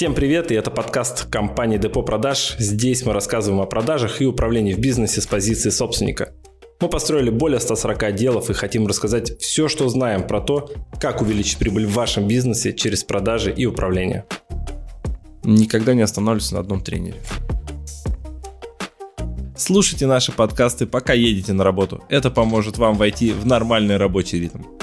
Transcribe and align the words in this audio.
Всем 0.00 0.14
привет, 0.14 0.50
и 0.50 0.54
это 0.54 0.70
подкаст 0.70 1.26
компании 1.26 1.76
Депо 1.76 2.02
Продаж. 2.02 2.56
Здесь 2.58 3.04
мы 3.04 3.12
рассказываем 3.12 3.60
о 3.60 3.66
продажах 3.66 4.22
и 4.22 4.24
управлении 4.24 4.72
в 4.72 4.78
бизнесе 4.78 5.20
с 5.20 5.26
позиции 5.26 5.68
собственника. 5.68 6.32
Мы 6.80 6.88
построили 6.88 7.28
более 7.28 7.60
140 7.60 8.04
отделов 8.04 8.48
и 8.48 8.54
хотим 8.54 8.86
рассказать 8.86 9.38
все, 9.42 9.68
что 9.68 9.90
знаем 9.90 10.26
про 10.26 10.40
то, 10.40 10.72
как 10.98 11.20
увеличить 11.20 11.58
прибыль 11.58 11.84
в 11.84 11.92
вашем 11.92 12.26
бизнесе 12.26 12.72
через 12.72 13.04
продажи 13.04 13.52
и 13.52 13.66
управление. 13.66 14.24
Никогда 15.44 15.92
не 15.92 16.00
останавливайся 16.00 16.54
на 16.54 16.60
одном 16.60 16.80
тренере. 16.80 17.20
Слушайте 19.54 20.06
наши 20.06 20.32
подкасты, 20.32 20.86
пока 20.86 21.12
едете 21.12 21.52
на 21.52 21.62
работу. 21.62 22.02
Это 22.08 22.30
поможет 22.30 22.78
вам 22.78 22.96
войти 22.96 23.32
в 23.32 23.44
нормальный 23.44 23.98
рабочий 23.98 24.40
ритм 24.40 24.79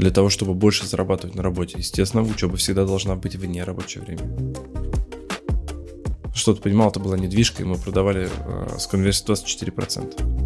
для 0.00 0.10
того, 0.10 0.30
чтобы 0.30 0.54
больше 0.54 0.86
зарабатывать 0.86 1.36
на 1.36 1.42
работе. 1.42 1.76
Естественно, 1.78 2.22
учеба 2.22 2.56
всегда 2.56 2.86
должна 2.86 3.16
быть 3.16 3.36
вне 3.36 3.62
рабочего 3.62 4.02
времени. 4.04 4.56
Что 6.34 6.54
ты 6.54 6.62
понимал, 6.62 6.88
это 6.88 7.00
была 7.00 7.18
недвижка, 7.18 7.62
и 7.62 7.66
мы 7.66 7.76
продавали 7.76 8.30
э, 8.30 8.78
с 8.78 8.86
конверсией 8.86 9.34
24%. 9.34 10.40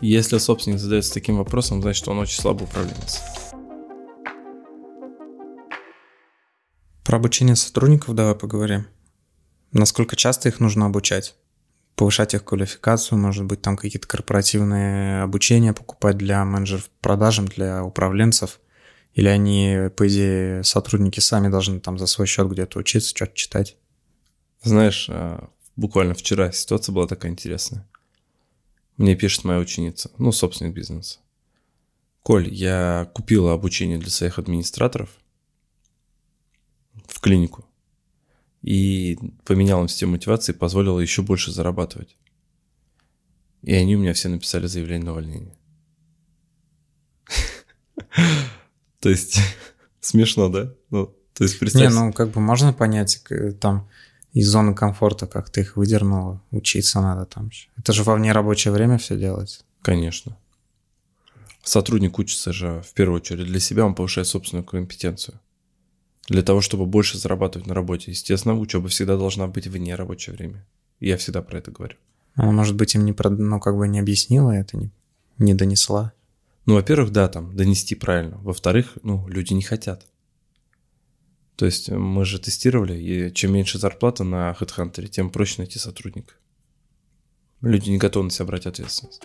Если 0.00 0.38
собственник 0.38 0.80
задается 0.80 1.14
таким 1.14 1.36
вопросом, 1.36 1.80
значит, 1.80 2.08
он 2.08 2.18
очень 2.18 2.40
слабо 2.40 2.64
управленец. 2.64 3.20
Про 7.04 7.18
обучение 7.18 7.54
сотрудников 7.54 8.16
давай 8.16 8.34
поговорим. 8.34 8.88
Насколько 9.70 10.16
часто 10.16 10.48
их 10.48 10.58
нужно 10.58 10.86
обучать? 10.86 11.36
Повышать 11.96 12.34
их 12.34 12.44
квалификацию, 12.44 13.18
может 13.18 13.44
быть, 13.44 13.62
там 13.62 13.76
какие-то 13.76 14.08
корпоративные 14.08 15.22
обучения 15.22 15.72
покупать 15.72 16.16
для 16.16 16.44
менеджеров 16.44 16.90
продажам, 17.00 17.46
для 17.46 17.84
управленцев, 17.84 18.60
или 19.14 19.28
они, 19.28 19.90
по 19.96 20.08
идее, 20.08 20.64
сотрудники 20.64 21.20
сами 21.20 21.48
должны 21.48 21.80
там 21.80 21.98
за 21.98 22.06
свой 22.06 22.26
счет 22.26 22.48
где-то 22.48 22.78
учиться, 22.78 23.14
что-то 23.14 23.34
читать. 23.34 23.76
Знаешь, 24.62 25.06
а, 25.08 25.50
буквально 25.76 26.14
вчера 26.14 26.50
ситуация 26.50 26.92
была 26.92 27.06
такая 27.06 27.30
интересная. 27.30 27.86
Мне 28.96 29.14
пишет 29.14 29.44
моя 29.44 29.60
ученица, 29.60 30.10
ну, 30.18 30.32
собственник 30.32 30.74
бизнеса. 30.74 31.18
Коль, 32.22 32.48
я 32.52 33.10
купила 33.12 33.52
обучение 33.52 33.98
для 33.98 34.10
своих 34.10 34.38
администраторов 34.38 35.10
в 37.06 37.20
клинику 37.20 37.64
и 38.64 39.18
поменял 39.44 39.82
им 39.82 39.88
систему 39.88 40.12
мотивации, 40.12 40.52
позволил 40.52 40.98
еще 40.98 41.20
больше 41.20 41.52
зарабатывать. 41.52 42.16
И 43.62 43.74
они 43.74 43.94
у 43.94 43.98
меня 43.98 44.14
все 44.14 44.30
написали 44.30 44.66
заявление 44.66 45.04
на 45.04 45.12
увольнение. 45.12 45.58
То 49.00 49.10
есть, 49.10 49.38
смешно, 50.00 50.48
да? 50.48 50.72
Ну, 50.90 51.14
то 51.34 51.44
есть, 51.44 51.58
представь... 51.58 51.92
Не, 51.92 51.94
ну, 51.94 52.12
как 52.12 52.30
бы 52.30 52.40
можно 52.40 52.72
понять, 52.72 53.22
там, 53.60 53.90
из 54.32 54.48
зоны 54.48 54.74
комфорта, 54.74 55.26
как 55.26 55.50
ты 55.50 55.60
их 55.60 55.76
выдернула, 55.76 56.40
учиться 56.50 57.00
надо 57.02 57.26
там. 57.26 57.50
Это 57.76 57.92
же 57.92 58.02
во 58.02 58.14
вне 58.14 58.32
рабочее 58.32 58.72
время 58.72 58.96
все 58.96 59.18
делать. 59.18 59.62
Конечно. 59.82 60.38
Сотрудник 61.62 62.18
учится 62.18 62.52
же 62.52 62.82
в 62.82 62.94
первую 62.94 63.20
очередь 63.20 63.46
для 63.46 63.60
себя, 63.60 63.84
он 63.84 63.94
повышает 63.94 64.26
собственную 64.26 64.64
компетенцию 64.64 65.40
для 66.28 66.42
того, 66.42 66.60
чтобы 66.60 66.86
больше 66.86 67.18
зарабатывать 67.18 67.66
на 67.66 67.74
работе. 67.74 68.10
Естественно, 68.10 68.58
учеба 68.58 68.88
всегда 68.88 69.16
должна 69.16 69.46
быть 69.46 69.66
вне 69.66 69.94
рабочее 69.94 70.34
время. 70.34 70.66
Я 71.00 71.16
всегда 71.16 71.42
про 71.42 71.58
это 71.58 71.70
говорю. 71.70 71.96
А 72.34 72.50
может 72.50 72.74
быть, 72.74 72.94
им 72.94 73.04
не, 73.04 73.12
про... 73.12 73.30
ну, 73.30 73.60
как 73.60 73.76
бы 73.76 73.86
не 73.86 74.00
объяснила 74.00 74.50
это, 74.50 74.76
не, 74.76 74.90
не 75.38 75.54
донесла? 75.54 76.12
Ну, 76.66 76.74
во-первых, 76.74 77.12
да, 77.12 77.28
там, 77.28 77.54
донести 77.54 77.94
правильно. 77.94 78.38
Во-вторых, 78.38 78.96
ну, 79.02 79.28
люди 79.28 79.52
не 79.52 79.62
хотят. 79.62 80.06
То 81.56 81.66
есть 81.66 81.88
мы 81.90 82.24
же 82.24 82.40
тестировали, 82.40 82.98
и 82.98 83.32
чем 83.32 83.52
меньше 83.52 83.78
зарплата 83.78 84.24
на 84.24 84.56
HeadHunter, 84.58 85.06
тем 85.06 85.30
проще 85.30 85.56
найти 85.58 85.78
сотрудника. 85.78 86.34
Люди 87.60 87.90
не 87.90 87.98
готовы 87.98 88.24
на 88.24 88.30
себя 88.30 88.46
брать 88.46 88.66
ответственность. 88.66 89.22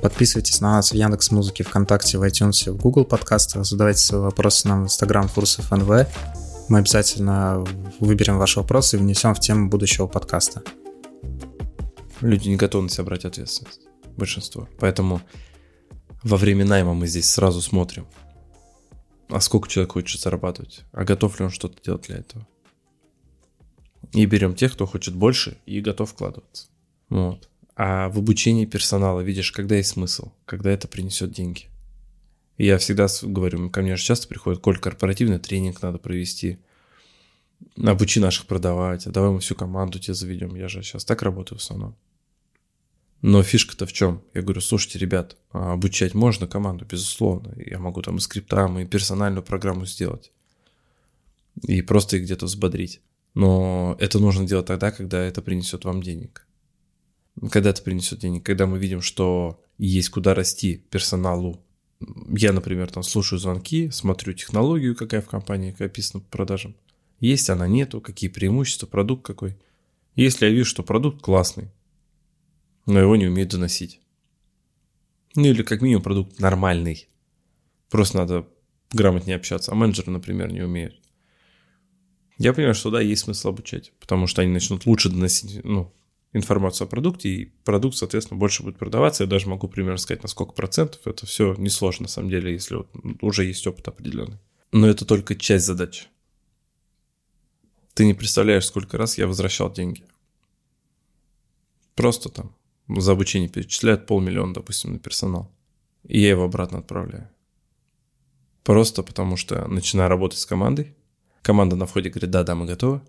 Подписывайтесь 0.00 0.60
на 0.60 0.72
нас 0.72 0.92
в 0.92 0.94
Яндекс 0.94 1.30
Музыке, 1.30 1.64
ВКонтакте, 1.64 2.18
в 2.18 2.22
iTunes, 2.22 2.70
в 2.70 2.76
Google 2.76 3.04
подкастах. 3.04 3.64
Задавайте 3.64 4.00
свои 4.00 4.20
вопросы 4.20 4.68
нам 4.68 4.82
в 4.82 4.84
Instagram 4.86 5.28
Фурсов 5.28 5.70
НВ. 5.70 6.06
Мы 6.68 6.78
обязательно 6.78 7.64
выберем 7.98 8.38
ваш 8.38 8.56
вопрос 8.56 8.92
и 8.92 8.98
внесем 8.98 9.34
в 9.34 9.40
тему 9.40 9.70
будущего 9.70 10.06
подкаста. 10.06 10.62
Люди 12.20 12.48
не 12.48 12.56
готовы 12.56 12.84
на 12.84 12.90
себя 12.90 13.04
брать 13.04 13.24
ответственность. 13.24 13.80
Большинство. 14.16 14.68
Поэтому 14.78 15.22
во 16.22 16.36
время 16.36 16.64
найма 16.64 16.92
мы 16.92 17.06
здесь 17.06 17.30
сразу 17.30 17.62
смотрим, 17.62 18.06
а 19.28 19.40
сколько 19.40 19.68
человек 19.68 19.92
хочет 19.92 20.20
зарабатывать, 20.20 20.84
а 20.92 21.04
готов 21.04 21.38
ли 21.38 21.46
он 21.46 21.50
что-то 21.50 21.82
делать 21.82 22.02
для 22.02 22.16
этого. 22.18 22.46
И 24.12 24.24
берем 24.26 24.54
тех, 24.54 24.72
кто 24.72 24.86
хочет 24.86 25.14
больше 25.14 25.58
и 25.66 25.80
готов 25.80 26.10
вкладываться. 26.10 26.68
Вот. 27.08 27.48
А 27.76 28.08
в 28.08 28.18
обучении 28.18 28.64
персонала 28.64 29.20
видишь, 29.20 29.52
когда 29.52 29.76
есть 29.76 29.90
смысл, 29.90 30.32
когда 30.46 30.70
это 30.70 30.88
принесет 30.88 31.30
деньги. 31.30 31.66
И 32.56 32.64
я 32.64 32.78
всегда 32.78 33.06
говорю, 33.22 33.68
ко 33.68 33.82
мне 33.82 33.96
же 33.96 34.02
часто 34.02 34.28
приходит, 34.28 34.62
Коль, 34.62 34.78
корпоративный 34.78 35.38
тренинг 35.38 35.82
надо 35.82 35.98
провести, 35.98 36.58
обучи 37.76 38.18
наших 38.18 38.46
продавать, 38.46 39.06
а 39.06 39.10
давай 39.10 39.30
мы 39.30 39.40
всю 39.40 39.54
команду 39.54 39.98
тебе 39.98 40.14
заведем. 40.14 40.54
Я 40.54 40.68
же 40.68 40.82
сейчас 40.82 41.04
так 41.04 41.20
работаю 41.20 41.58
в 41.58 41.62
основном. 41.62 41.94
Но 43.20 43.42
фишка-то 43.42 43.84
в 43.84 43.92
чем? 43.92 44.22
Я 44.32 44.40
говорю, 44.40 44.62
слушайте, 44.62 44.98
ребят, 44.98 45.36
а 45.52 45.74
обучать 45.74 46.14
можно 46.14 46.46
команду, 46.46 46.86
безусловно. 46.86 47.52
Я 47.58 47.78
могу 47.78 48.00
там 48.00 48.16
и 48.16 48.20
скриптам, 48.20 48.78
и 48.78 48.86
персональную 48.86 49.42
программу 49.42 49.84
сделать. 49.84 50.32
И 51.62 51.82
просто 51.82 52.16
их 52.16 52.22
где-то 52.22 52.46
взбодрить. 52.46 53.02
Но 53.34 53.96
это 54.00 54.18
нужно 54.18 54.46
делать 54.46 54.66
тогда, 54.66 54.90
когда 54.92 55.22
это 55.22 55.42
принесет 55.42 55.84
вам 55.84 56.02
денег 56.02 56.45
когда 57.50 57.70
это 57.70 57.82
принесет 57.82 58.20
денег, 58.20 58.44
когда 58.44 58.66
мы 58.66 58.78
видим, 58.78 59.02
что 59.02 59.62
есть 59.78 60.08
куда 60.10 60.34
расти 60.34 60.84
персоналу. 60.90 61.62
Я, 62.28 62.52
например, 62.52 62.90
там 62.90 63.02
слушаю 63.02 63.38
звонки, 63.38 63.90
смотрю 63.90 64.34
технологию, 64.34 64.94
какая 64.94 65.20
в 65.20 65.28
компании, 65.28 65.74
описана 65.78 66.22
по 66.22 66.30
продажам. 66.30 66.74
Есть 67.20 67.48
она, 67.48 67.66
нету, 67.66 68.00
какие 68.00 68.28
преимущества, 68.28 68.86
продукт 68.86 69.24
какой. 69.24 69.56
Если 70.14 70.46
я 70.46 70.52
вижу, 70.52 70.68
что 70.68 70.82
продукт 70.82 71.22
классный, 71.22 71.70
но 72.86 73.00
его 73.00 73.16
не 73.16 73.26
умеют 73.26 73.50
доносить. 73.50 74.00
Ну 75.34 75.44
или 75.44 75.62
как 75.62 75.82
минимум 75.82 76.02
продукт 76.02 76.38
нормальный. 76.38 77.08
Просто 77.90 78.18
надо 78.18 78.48
грамотнее 78.92 79.36
общаться. 79.36 79.72
А 79.72 79.74
менеджеры, 79.74 80.10
например, 80.10 80.52
не 80.52 80.62
умеют. 80.62 81.00
Я 82.38 82.52
понимаю, 82.52 82.74
что 82.74 82.90
да, 82.90 83.00
есть 83.00 83.24
смысл 83.24 83.48
обучать, 83.48 83.92
потому 83.98 84.26
что 84.26 84.42
они 84.42 84.52
начнут 84.52 84.84
лучше 84.86 85.08
доносить, 85.08 85.64
ну, 85.64 85.92
информацию 86.32 86.86
о 86.86 86.88
продукте, 86.88 87.28
и 87.28 87.44
продукт, 87.64 87.96
соответственно, 87.96 88.38
больше 88.38 88.62
будет 88.62 88.78
продаваться. 88.78 89.24
Я 89.24 89.30
даже 89.30 89.48
могу 89.48 89.68
примерно 89.68 89.98
сказать, 89.98 90.22
на 90.22 90.28
сколько 90.28 90.52
процентов. 90.52 91.00
Это 91.06 91.26
все 91.26 91.54
несложно, 91.54 92.04
на 92.04 92.08
самом 92.08 92.30
деле, 92.30 92.52
если 92.52 92.76
вот 92.76 92.88
уже 93.20 93.44
есть 93.44 93.66
опыт 93.66 93.88
определенный. 93.88 94.38
Но 94.72 94.86
это 94.86 95.04
только 95.04 95.34
часть 95.34 95.66
задачи. 95.66 96.06
Ты 97.94 98.04
не 98.04 98.14
представляешь, 98.14 98.66
сколько 98.66 98.98
раз 98.98 99.16
я 99.16 99.26
возвращал 99.26 99.72
деньги. 99.72 100.04
Просто 101.94 102.28
там 102.28 102.54
за 102.88 103.12
обучение 103.12 103.48
перечисляют 103.48 104.06
полмиллиона, 104.06 104.52
допустим, 104.52 104.92
на 104.92 104.98
персонал. 104.98 105.50
И 106.04 106.20
я 106.20 106.30
его 106.30 106.44
обратно 106.44 106.78
отправляю. 106.78 107.30
Просто 108.64 109.02
потому 109.02 109.36
что 109.36 109.66
начинаю 109.66 110.10
работать 110.10 110.38
с 110.38 110.46
командой. 110.46 110.94
Команда 111.42 111.76
на 111.76 111.86
входе 111.86 112.10
говорит, 112.10 112.30
да, 112.30 112.42
да, 112.42 112.54
мы 112.54 112.66
готовы. 112.66 113.00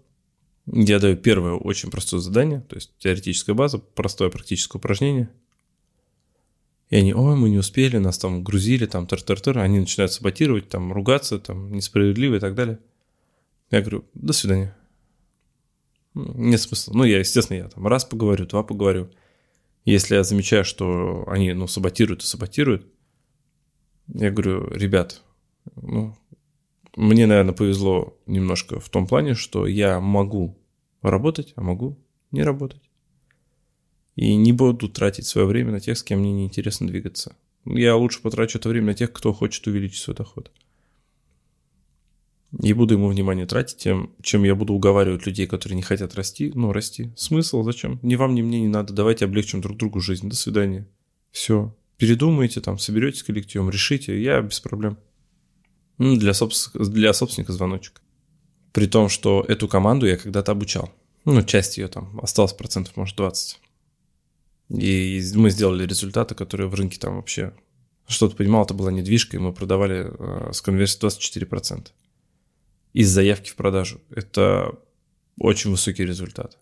Я 0.72 1.00
даю 1.00 1.16
первое 1.16 1.54
очень 1.54 1.90
простое 1.90 2.20
задание, 2.20 2.60
то 2.62 2.76
есть 2.76 2.92
теоретическая 3.00 3.54
база, 3.54 3.78
простое 3.78 4.30
практическое 4.30 4.78
упражнение. 4.78 5.30
И 6.90 6.96
они, 6.98 7.14
ой, 7.14 7.36
мы 7.36 7.50
не 7.50 7.58
успели, 7.58 7.98
нас 7.98 8.18
там 8.18 8.44
грузили, 8.44 8.86
там 8.86 9.08
тар-тар-тар, 9.08 9.60
они 9.60 9.80
начинают 9.80 10.12
саботировать, 10.12 10.70
там 10.70 10.92
ругаться, 10.92 11.40
там 11.40 11.72
несправедливо 11.74 12.36
и 12.36 12.40
так 12.40 12.56
далее. 12.56 12.80
Я 13.72 13.82
говорю, 13.82 14.06
до 14.14 14.34
свидания. 14.34 14.76
Нет 16.14 16.62
смысла. 16.62 16.94
Ну, 16.94 17.04
я, 17.04 17.20
естественно, 17.20 17.58
я 17.58 17.68
там 17.70 17.88
раз 17.88 18.06
поговорю, 18.06 18.46
два 18.46 18.64
поговорю. 18.64 19.10
Если 19.86 20.16
я 20.16 20.24
замечаю, 20.24 20.66
что 20.66 21.26
они, 21.28 21.54
ну, 21.54 21.68
саботируют 21.68 22.24
и 22.24 22.26
саботируют, 22.26 22.86
я 24.08 24.32
говорю, 24.32 24.70
ребят, 24.72 25.22
ну, 25.76 26.18
мне, 26.98 27.28
наверное, 27.28 27.54
повезло 27.54 28.18
немножко 28.26 28.80
в 28.80 28.90
том 28.90 29.06
плане, 29.06 29.36
что 29.36 29.68
я 29.68 30.00
могу 30.00 30.58
работать, 31.04 31.54
а 31.56 31.62
могу 31.62 31.96
не 32.32 32.42
работать. 32.42 32.82
И 34.16 34.36
не 34.36 34.52
буду 34.52 34.90
тратить 34.90 35.28
свое 35.28 35.46
время 35.46 35.72
на 35.72 35.80
тех, 35.80 35.96
с 35.96 36.02
кем 36.02 36.20
мне 36.20 36.34
неинтересно 36.34 36.88
двигаться. 36.88 37.36
Я 37.66 37.96
лучше 37.96 38.20
потрачу 38.24 38.58
это 38.58 38.70
время 38.70 38.88
на 38.88 38.94
тех, 38.96 39.14
кто 39.14 39.32
хочет 39.32 39.68
увеличить 39.68 40.02
свой 40.02 40.16
доход. 40.16 40.52
И 42.64 42.74
буду 42.74 42.96
ему 42.96 43.10
внимание 43.10 43.46
тратить 43.46 43.78
тем, 43.78 44.12
чем 44.24 44.44
я 44.44 44.56
буду 44.56 44.74
уговаривать 44.74 45.28
людей, 45.28 45.46
которые 45.46 45.76
не 45.76 45.84
хотят 45.84 46.16
расти. 46.16 46.52
Ну, 46.56 46.72
расти. 46.72 47.12
Смысл? 47.16 47.62
Зачем? 47.62 48.00
Ни 48.02 48.16
вам, 48.16 48.34
ни 48.34 48.42
мне 48.42 48.62
не 48.62 48.70
надо. 48.70 48.94
Давайте 48.94 49.26
облегчим 49.26 49.62
друг 49.62 49.78
другу 49.78 50.00
жизнь. 50.00 50.30
До 50.30 50.36
свидания. 50.36 50.88
Все. 51.30 51.76
Передумайте, 51.98 52.60
там, 52.60 52.80
соберетесь 52.80 53.22
коллективом, 53.22 53.70
решите. 53.70 54.20
Я 54.20 54.42
без 54.42 54.60
проблем. 54.60 54.98
Ну, 55.98 56.16
для, 56.16 56.34
собс... 56.34 56.72
для 56.74 57.14
собственника 57.14 57.54
звоночек. 57.54 58.02
При 58.72 58.88
том, 58.88 59.10
что 59.10 59.44
эту 59.48 59.68
команду 59.68 60.06
я 60.06 60.18
когда-то 60.18 60.52
обучал. 60.52 60.92
Ну, 61.26 61.42
часть 61.44 61.78
ее 61.78 61.88
там 61.88 62.20
осталось 62.22 62.54
процентов, 62.54 62.96
может, 62.96 63.18
20. 63.18 63.60
И 64.70 65.22
мы 65.36 65.50
сделали 65.50 65.86
результаты, 65.86 66.36
которые 66.36 66.70
в 66.70 66.76
рынке 66.76 67.00
там 67.00 67.16
вообще... 67.16 67.54
Что 68.08 68.30
то 68.30 68.38
понимал, 68.38 68.64
это 68.64 68.74
была 68.74 68.90
недвижка, 68.90 69.36
и 69.36 69.40
мы 69.40 69.52
продавали 69.52 70.08
э, 70.08 70.54
с 70.54 70.62
конверсией 70.62 71.10
24%. 71.10 71.88
Из 72.94 73.10
заявки 73.10 73.50
в 73.50 73.56
продажу. 73.56 74.00
Это 74.10 74.80
очень 75.38 75.72
высокий 75.72 76.06
результат. 76.06 76.58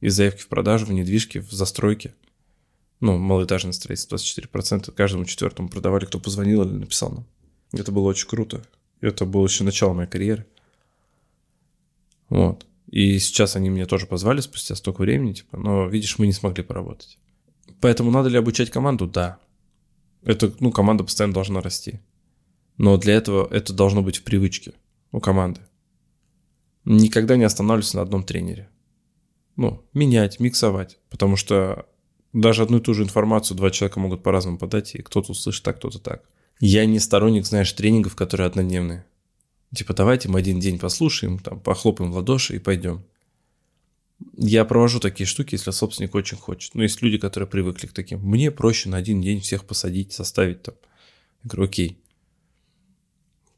Из 0.00 0.14
заявки 0.14 0.40
в 0.40 0.48
продажу, 0.48 0.86
в 0.86 0.92
недвижке, 0.92 1.40
в 1.40 1.52
застройке. 1.52 2.14
Ну, 3.00 3.18
малоэтажное 3.18 3.72
строительство 3.72 4.16
24%. 4.16 4.90
Каждому 4.92 5.26
четвертому 5.26 5.68
продавали, 5.68 6.06
кто 6.06 6.18
позвонил 6.18 6.62
или 6.62 6.72
написал 6.72 7.10
нам. 7.10 7.26
Это 7.72 7.92
было 7.92 8.08
очень 8.08 8.28
круто. 8.28 8.64
Это 9.00 9.24
было 9.24 9.46
еще 9.46 9.64
начало 9.64 9.92
моей 9.92 10.08
карьеры. 10.08 10.46
Вот. 12.28 12.66
И 12.90 13.18
сейчас 13.18 13.56
они 13.56 13.68
меня 13.68 13.86
тоже 13.86 14.06
позвали 14.06 14.40
спустя 14.40 14.74
столько 14.74 15.02
времени, 15.02 15.34
типа, 15.34 15.58
но, 15.58 15.86
видишь, 15.88 16.18
мы 16.18 16.26
не 16.26 16.32
смогли 16.32 16.64
поработать. 16.64 17.18
Поэтому 17.80 18.10
надо 18.10 18.28
ли 18.28 18.38
обучать 18.38 18.70
команду? 18.70 19.06
Да. 19.06 19.38
Это, 20.24 20.52
ну, 20.60 20.72
команда 20.72 21.04
постоянно 21.04 21.34
должна 21.34 21.60
расти. 21.60 22.00
Но 22.76 22.96
для 22.96 23.14
этого 23.14 23.46
это 23.50 23.72
должно 23.72 24.02
быть 24.02 24.18
в 24.18 24.24
привычке 24.24 24.72
у 25.12 25.20
команды. 25.20 25.60
Никогда 26.84 27.36
не 27.36 27.44
останавливаться 27.44 27.96
на 27.96 28.02
одном 28.02 28.24
тренере. 28.24 28.70
Ну, 29.56 29.84
менять, 29.92 30.40
миксовать. 30.40 30.98
Потому 31.10 31.36
что 31.36 31.86
даже 32.32 32.62
одну 32.62 32.78
и 32.78 32.80
ту 32.80 32.94
же 32.94 33.02
информацию 33.02 33.56
два 33.56 33.70
человека 33.70 34.00
могут 34.00 34.22
по-разному 34.22 34.58
подать, 34.58 34.94
и 34.94 35.02
кто-то 35.02 35.32
услышит 35.32 35.64
так, 35.64 35.76
кто-то 35.76 35.98
так. 35.98 36.24
Я 36.60 36.86
не 36.86 36.98
сторонник, 36.98 37.46
знаешь, 37.46 37.72
тренингов, 37.72 38.16
которые 38.16 38.46
однодневные. 38.46 39.04
Типа, 39.74 39.94
давайте 39.94 40.28
мы 40.28 40.40
один 40.40 40.60
день 40.60 40.78
послушаем, 40.78 41.38
там, 41.38 41.60
похлопаем 41.60 42.10
в 42.10 42.16
ладоши 42.16 42.56
и 42.56 42.58
пойдем. 42.58 43.04
Я 44.36 44.64
провожу 44.64 44.98
такие 44.98 45.26
штуки, 45.26 45.54
если 45.54 45.70
собственник 45.70 46.14
очень 46.14 46.38
хочет. 46.38 46.74
Но 46.74 46.82
есть 46.82 47.02
люди, 47.02 47.18
которые 47.18 47.48
привыкли 47.48 47.86
к 47.86 47.92
таким. 47.92 48.20
Мне 48.20 48.50
проще 48.50 48.88
на 48.88 48.96
один 48.96 49.20
день 49.20 49.40
всех 49.40 49.64
посадить, 49.64 50.12
составить 50.12 50.62
там. 50.62 50.74
Я 51.44 51.50
говорю, 51.50 51.68
окей. 51.68 51.98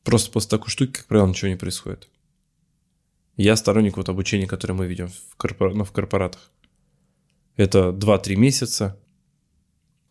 Просто 0.03 0.31
после 0.31 0.51
такой 0.51 0.71
штуки, 0.71 0.93
как 0.93 1.07
правило, 1.07 1.29
ничего 1.29 1.49
не 1.49 1.57
происходит. 1.57 2.09
Я 3.37 3.57
сторонник 3.57 3.97
вот 3.97 4.09
обучения, 4.09 4.47
которое 4.47 4.75
мы 4.75 4.87
видим 4.87 5.09
в, 5.09 5.37
корпор... 5.37 5.73
ну, 5.75 5.85
в 5.85 5.93
корпоратах. 5.93 6.51
Это 7.57 7.89
2-3 7.91 8.37
месяца, 8.37 8.99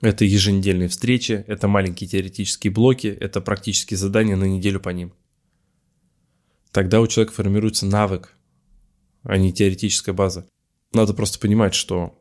это 0.02 0.24
еженедельные 0.24 0.88
встречи, 0.88 1.44
это 1.48 1.68
маленькие 1.68 2.10
теоретические 2.10 2.72
блоки, 2.72 3.08
это 3.08 3.42
практические 3.42 3.98
задания 3.98 4.36
на 4.36 4.46
неделю 4.46 4.80
по 4.80 4.90
ним. 4.90 5.14
Тогда 6.72 7.02
у 7.02 7.08
человека 7.08 7.34
формируется 7.34 7.86
навык, 7.86 8.36
а 9.24 9.38
не 9.38 9.52
теоретическая 9.52 10.14
база. 10.14 10.48
Надо 10.94 11.14
просто 11.14 11.40
понимать, 11.40 11.74
что 11.74 12.18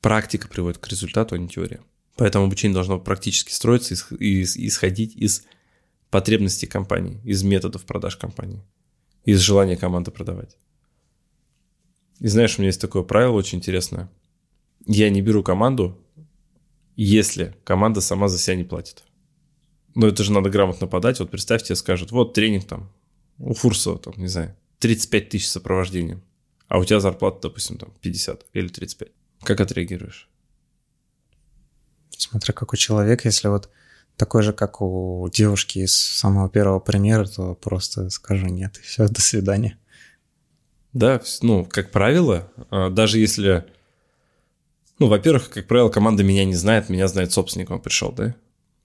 практика 0.00 0.48
приводит 0.48 0.78
к 0.78 0.88
результату, 0.88 1.34
а 1.34 1.38
не 1.38 1.48
теория. 1.48 1.80
Поэтому 2.16 2.46
обучение 2.46 2.74
должно 2.74 3.00
практически 3.00 3.52
строиться 3.52 3.94
и 4.14 4.42
исходить 4.42 5.16
из 5.16 5.44
потребностей 6.10 6.68
компании, 6.68 7.20
из 7.24 7.42
методов 7.42 7.84
продаж 7.84 8.16
компании, 8.16 8.62
из 9.24 9.40
желания 9.40 9.76
команды 9.76 10.12
продавать. 10.12 10.56
И 12.20 12.28
знаешь, 12.28 12.56
у 12.56 12.62
меня 12.62 12.68
есть 12.68 12.80
такое 12.80 13.02
правило 13.02 13.32
очень 13.32 13.58
интересное. 13.58 14.08
Я 14.86 15.10
не 15.10 15.22
беру 15.22 15.42
команду, 15.42 15.98
если 16.96 17.54
команда 17.64 18.00
сама 18.00 18.28
за 18.28 18.38
себя 18.38 18.56
не 18.56 18.64
платит. 18.64 19.02
Но 19.94 20.08
это 20.08 20.24
же 20.24 20.32
надо 20.32 20.50
грамотно 20.50 20.86
подать. 20.86 21.20
Вот 21.20 21.30
представьте, 21.30 21.74
скажут, 21.76 22.10
вот 22.10 22.34
тренинг 22.34 22.66
там 22.66 22.90
у 23.38 23.54
Фурсова, 23.54 23.98
там, 23.98 24.14
не 24.16 24.28
знаю, 24.28 24.56
35 24.80 25.28
тысяч 25.28 25.48
сопровождением, 25.48 26.22
а 26.68 26.78
у 26.78 26.84
тебя 26.84 27.00
зарплата, 27.00 27.38
допустим, 27.42 27.78
там 27.78 27.92
50 28.00 28.46
или 28.52 28.68
35. 28.68 29.08
Как 29.42 29.60
отреагируешь? 29.60 30.28
Смотря 32.10 32.52
как 32.52 32.72
у 32.72 32.76
человека, 32.76 33.28
если 33.28 33.48
вот 33.48 33.70
такой 34.16 34.42
же, 34.42 34.52
как 34.52 34.80
у 34.80 35.28
девушки 35.32 35.80
из 35.80 35.96
самого 35.96 36.48
первого 36.48 36.80
примера, 36.80 37.26
то 37.26 37.54
просто 37.54 38.10
скажу 38.10 38.46
нет, 38.46 38.78
и 38.78 38.82
все, 38.82 39.08
до 39.08 39.20
свидания. 39.20 39.78
Да, 40.92 41.20
ну, 41.42 41.64
как 41.64 41.90
правило, 41.90 42.48
а, 42.70 42.90
даже 42.90 43.18
если... 43.18 43.64
Ну, 44.98 45.08
во-первых, 45.08 45.50
как 45.50 45.66
правило, 45.66 45.88
команда 45.88 46.22
меня 46.22 46.44
не 46.44 46.54
знает, 46.54 46.88
меня 46.88 47.08
знает 47.08 47.32
собственник, 47.32 47.70
он 47.70 47.80
пришел, 47.80 48.12
да? 48.12 48.34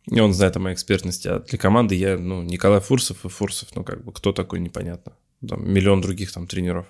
И 0.05 0.19
он 0.19 0.33
знает 0.33 0.55
о 0.55 0.59
моей 0.59 0.73
экспертности. 0.73 1.27
А 1.27 1.39
для 1.39 1.57
команды 1.57 1.95
я, 1.95 2.17
ну, 2.17 2.41
Николай 2.41 2.79
Фурсов 2.79 3.25
и 3.25 3.29
Фурсов, 3.29 3.69
ну, 3.75 3.83
как 3.83 4.03
бы, 4.03 4.11
кто 4.11 4.31
такой, 4.31 4.59
непонятно. 4.59 5.13
Там 5.47 5.71
миллион 5.71 6.01
других 6.01 6.31
там 6.31 6.47
тренеров. 6.47 6.87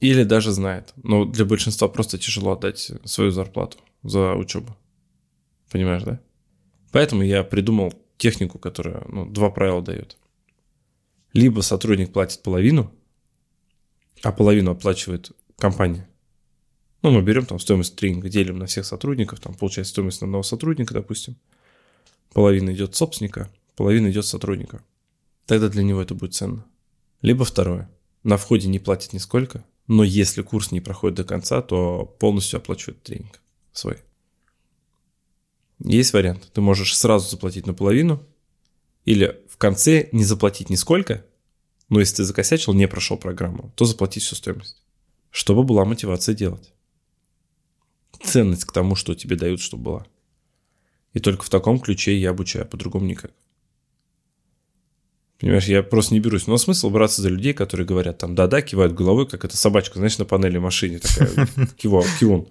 Или 0.00 0.22
даже 0.24 0.52
знает. 0.52 0.92
Но 1.02 1.24
для 1.24 1.44
большинства 1.44 1.88
просто 1.88 2.18
тяжело 2.18 2.52
отдать 2.52 2.90
свою 3.04 3.30
зарплату 3.30 3.78
за 4.02 4.34
учебу. 4.34 4.76
Понимаешь, 5.70 6.04
да? 6.04 6.20
Поэтому 6.92 7.22
я 7.22 7.44
придумал 7.44 7.92
технику, 8.16 8.58
которая, 8.58 9.04
ну, 9.08 9.26
два 9.26 9.50
правила 9.50 9.82
дает. 9.82 10.16
Либо 11.34 11.60
сотрудник 11.60 12.12
платит 12.12 12.42
половину, 12.42 12.90
а 14.22 14.32
половину 14.32 14.70
оплачивает 14.70 15.32
компания. 15.58 16.08
Ну, 17.02 17.10
мы 17.10 17.22
берем 17.22 17.46
там 17.46 17.58
стоимость 17.58 17.96
тренинга, 17.96 18.28
делим 18.28 18.58
на 18.58 18.66
всех 18.66 18.84
сотрудников, 18.84 19.40
там 19.40 19.54
получается 19.54 19.92
стоимость 19.92 20.20
на 20.20 20.26
одного 20.26 20.42
сотрудника, 20.42 20.94
допустим– 20.94 21.36
половина 22.32 22.70
идет 22.70 22.94
собственника, 22.94 23.50
половина 23.76 24.10
идет 24.10 24.26
сотрудника. 24.26 24.82
Тогда 25.46 25.68
для 25.68 25.82
него 25.82 26.00
это 26.00 26.14
будет 26.14 26.34
ценно. 26.34 26.64
Либо 27.22 27.44
второе. 27.44 27.90
На 28.22 28.36
входе 28.36 28.68
не 28.68 28.78
платит 28.78 29.12
нисколько, 29.12 29.64
но 29.86 30.04
если 30.04 30.42
курс 30.42 30.70
не 30.70 30.80
проходит 30.80 31.16
до 31.16 31.24
конца, 31.24 31.62
то 31.62 32.04
полностью 32.18 32.58
оплачивает 32.58 33.02
тренинг 33.02 33.40
свой. 33.72 33.98
Есть 35.80 36.12
вариант. 36.12 36.50
Ты 36.52 36.60
можешь 36.60 36.96
сразу 36.96 37.28
заплатить 37.30 37.66
наполовину, 37.66 38.22
или 39.04 39.40
в 39.48 39.56
конце 39.56 40.08
не 40.12 40.24
заплатить 40.24 40.70
нисколько, 40.70 41.24
но 41.88 42.00
если 42.00 42.16
ты 42.16 42.24
закосячил, 42.24 42.74
не 42.74 42.86
прошел 42.86 43.16
программу, 43.16 43.72
то 43.74 43.84
заплатить 43.84 44.22
всю 44.22 44.34
стоимость. 44.34 44.82
Чтобы 45.30 45.62
была 45.62 45.84
мотивация 45.84 46.34
делать. 46.34 46.72
Ценность 48.22 48.64
к 48.64 48.72
тому, 48.72 48.94
что 48.94 49.14
тебе 49.14 49.36
дают, 49.36 49.60
чтобы 49.60 49.82
была. 49.82 50.06
И 51.12 51.20
только 51.20 51.44
в 51.44 51.50
таком 51.50 51.80
ключе 51.80 52.16
я 52.16 52.30
обучаю, 52.30 52.66
по-другому 52.66 53.06
никак. 53.06 53.32
Понимаешь, 55.40 55.66
я 55.66 55.82
просто 55.82 56.14
не 56.14 56.20
берусь. 56.20 56.46
Но 56.46 56.56
смысл 56.58 56.90
браться 56.90 57.22
за 57.22 57.28
людей, 57.28 57.54
которые 57.54 57.86
говорят 57.86 58.18
там 58.18 58.34
да-да, 58.34 58.60
кивают 58.60 58.92
головой, 58.94 59.26
как 59.28 59.44
эта 59.44 59.56
собачка, 59.56 59.98
знаешь, 59.98 60.18
на 60.18 60.24
панели 60.24 60.58
машине 60.58 60.98
такая, 60.98 61.46
кивал, 61.76 62.04
кивун. 62.18 62.48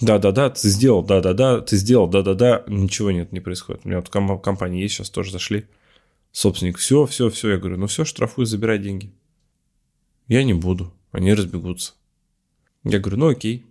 Да-да-да, 0.00 0.50
ты 0.50 0.68
сделал, 0.68 1.04
да-да-да, 1.04 1.60
ты 1.60 1.76
сделал, 1.76 2.08
да-да-да, 2.08 2.64
ничего 2.66 3.10
нет, 3.10 3.30
не 3.30 3.40
происходит. 3.40 3.82
У 3.84 3.88
меня 3.88 4.00
вот 4.00 4.08
компания 4.08 4.80
есть, 4.80 4.94
сейчас 4.94 5.10
тоже 5.10 5.30
зашли. 5.30 5.66
Собственник, 6.32 6.78
все, 6.78 7.06
все, 7.06 7.30
все. 7.30 7.50
Я 7.50 7.58
говорю, 7.58 7.76
ну 7.76 7.86
все, 7.86 8.04
штрафуй, 8.04 8.46
забирай 8.46 8.78
деньги. 8.78 9.12
Я 10.26 10.42
не 10.42 10.54
буду, 10.54 10.92
они 11.12 11.32
разбегутся. 11.34 11.92
Я 12.82 12.98
говорю, 12.98 13.18
ну 13.18 13.28
окей. 13.28 13.64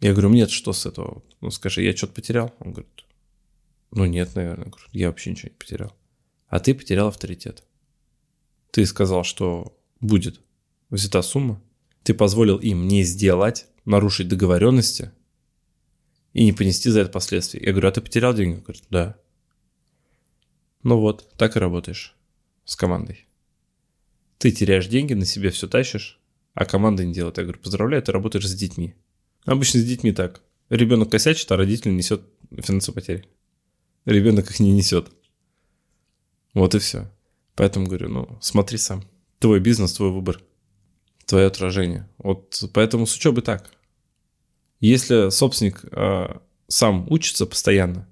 Я 0.00 0.12
говорю, 0.12 0.28
мне 0.28 0.46
что 0.46 0.72
с 0.72 0.86
этого? 0.86 1.22
Ну 1.40 1.50
скажи, 1.50 1.82
я 1.82 1.96
что-то 1.96 2.14
потерял? 2.14 2.54
Он 2.60 2.72
говорит, 2.72 3.04
ну 3.90 4.04
нет, 4.04 4.34
наверное. 4.34 4.72
Я 4.92 5.08
вообще 5.08 5.30
ничего 5.30 5.50
не 5.50 5.58
потерял. 5.58 5.96
А 6.46 6.60
ты 6.60 6.74
потерял 6.74 7.08
авторитет. 7.08 7.64
Ты 8.70 8.86
сказал, 8.86 9.24
что 9.24 9.76
будет 10.00 10.40
взята 10.90 11.22
сумма. 11.22 11.60
Ты 12.04 12.14
позволил 12.14 12.58
им 12.58 12.86
не 12.86 13.02
сделать, 13.02 13.66
нарушить 13.84 14.28
договоренности 14.28 15.10
и 16.32 16.44
не 16.44 16.52
понести 16.52 16.90
за 16.90 17.00
это 17.00 17.10
последствия. 17.10 17.60
Я 17.60 17.72
говорю, 17.72 17.88
а 17.88 17.92
ты 17.92 18.00
потерял 18.00 18.34
деньги? 18.34 18.56
Он 18.56 18.62
говорит, 18.62 18.84
да. 18.90 19.18
Ну 20.82 21.00
вот, 21.00 21.28
так 21.36 21.56
и 21.56 21.58
работаешь 21.58 22.16
с 22.64 22.76
командой. 22.76 23.26
Ты 24.38 24.52
теряешь 24.52 24.86
деньги, 24.86 25.14
на 25.14 25.24
себе 25.24 25.50
все 25.50 25.66
тащишь, 25.66 26.20
а 26.54 26.64
команда 26.64 27.04
не 27.04 27.12
делает. 27.12 27.38
Я 27.38 27.42
говорю, 27.44 27.58
поздравляю, 27.58 28.02
ты 28.02 28.12
работаешь 28.12 28.46
с 28.46 28.54
детьми. 28.54 28.94
Обычно 29.44 29.80
с 29.80 29.84
детьми 29.84 30.12
так. 30.12 30.42
Ребенок 30.68 31.10
косячит, 31.10 31.50
а 31.52 31.56
родитель 31.56 31.94
несет 31.94 32.22
финансовые 32.50 32.94
потери 33.02 33.28
ребенок 34.08 34.50
их 34.50 34.60
не 34.60 34.72
несет. 34.72 35.10
Вот 36.54 36.74
и 36.74 36.78
все. 36.78 37.10
Поэтому 37.54 37.86
говорю, 37.86 38.08
ну, 38.08 38.38
смотри 38.40 38.78
сам. 38.78 39.04
Твой 39.38 39.60
бизнес, 39.60 39.92
твой 39.92 40.10
выбор, 40.10 40.40
твое 41.26 41.46
отражение. 41.46 42.08
Вот 42.18 42.62
поэтому 42.72 43.06
с 43.06 43.16
учебой 43.16 43.42
так. 43.42 43.70
Если 44.80 45.30
собственник 45.30 45.84
э, 45.90 46.38
сам 46.68 47.06
учится 47.10 47.46
постоянно, 47.46 48.08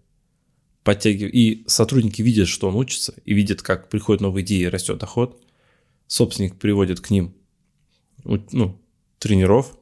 подтягивает, 0.82 1.34
и 1.34 1.64
сотрудники 1.66 2.22
видят, 2.22 2.48
что 2.48 2.68
он 2.68 2.76
учится, 2.76 3.14
и 3.24 3.34
видят, 3.34 3.62
как 3.62 3.88
приходят 3.88 4.20
новые 4.20 4.44
идеи 4.44 4.64
растет 4.64 4.98
доход, 4.98 5.42
собственник 6.06 6.56
приводит 6.58 7.00
к 7.00 7.10
ним 7.10 7.34
ну, 8.24 8.80
тренеров, 9.18 9.76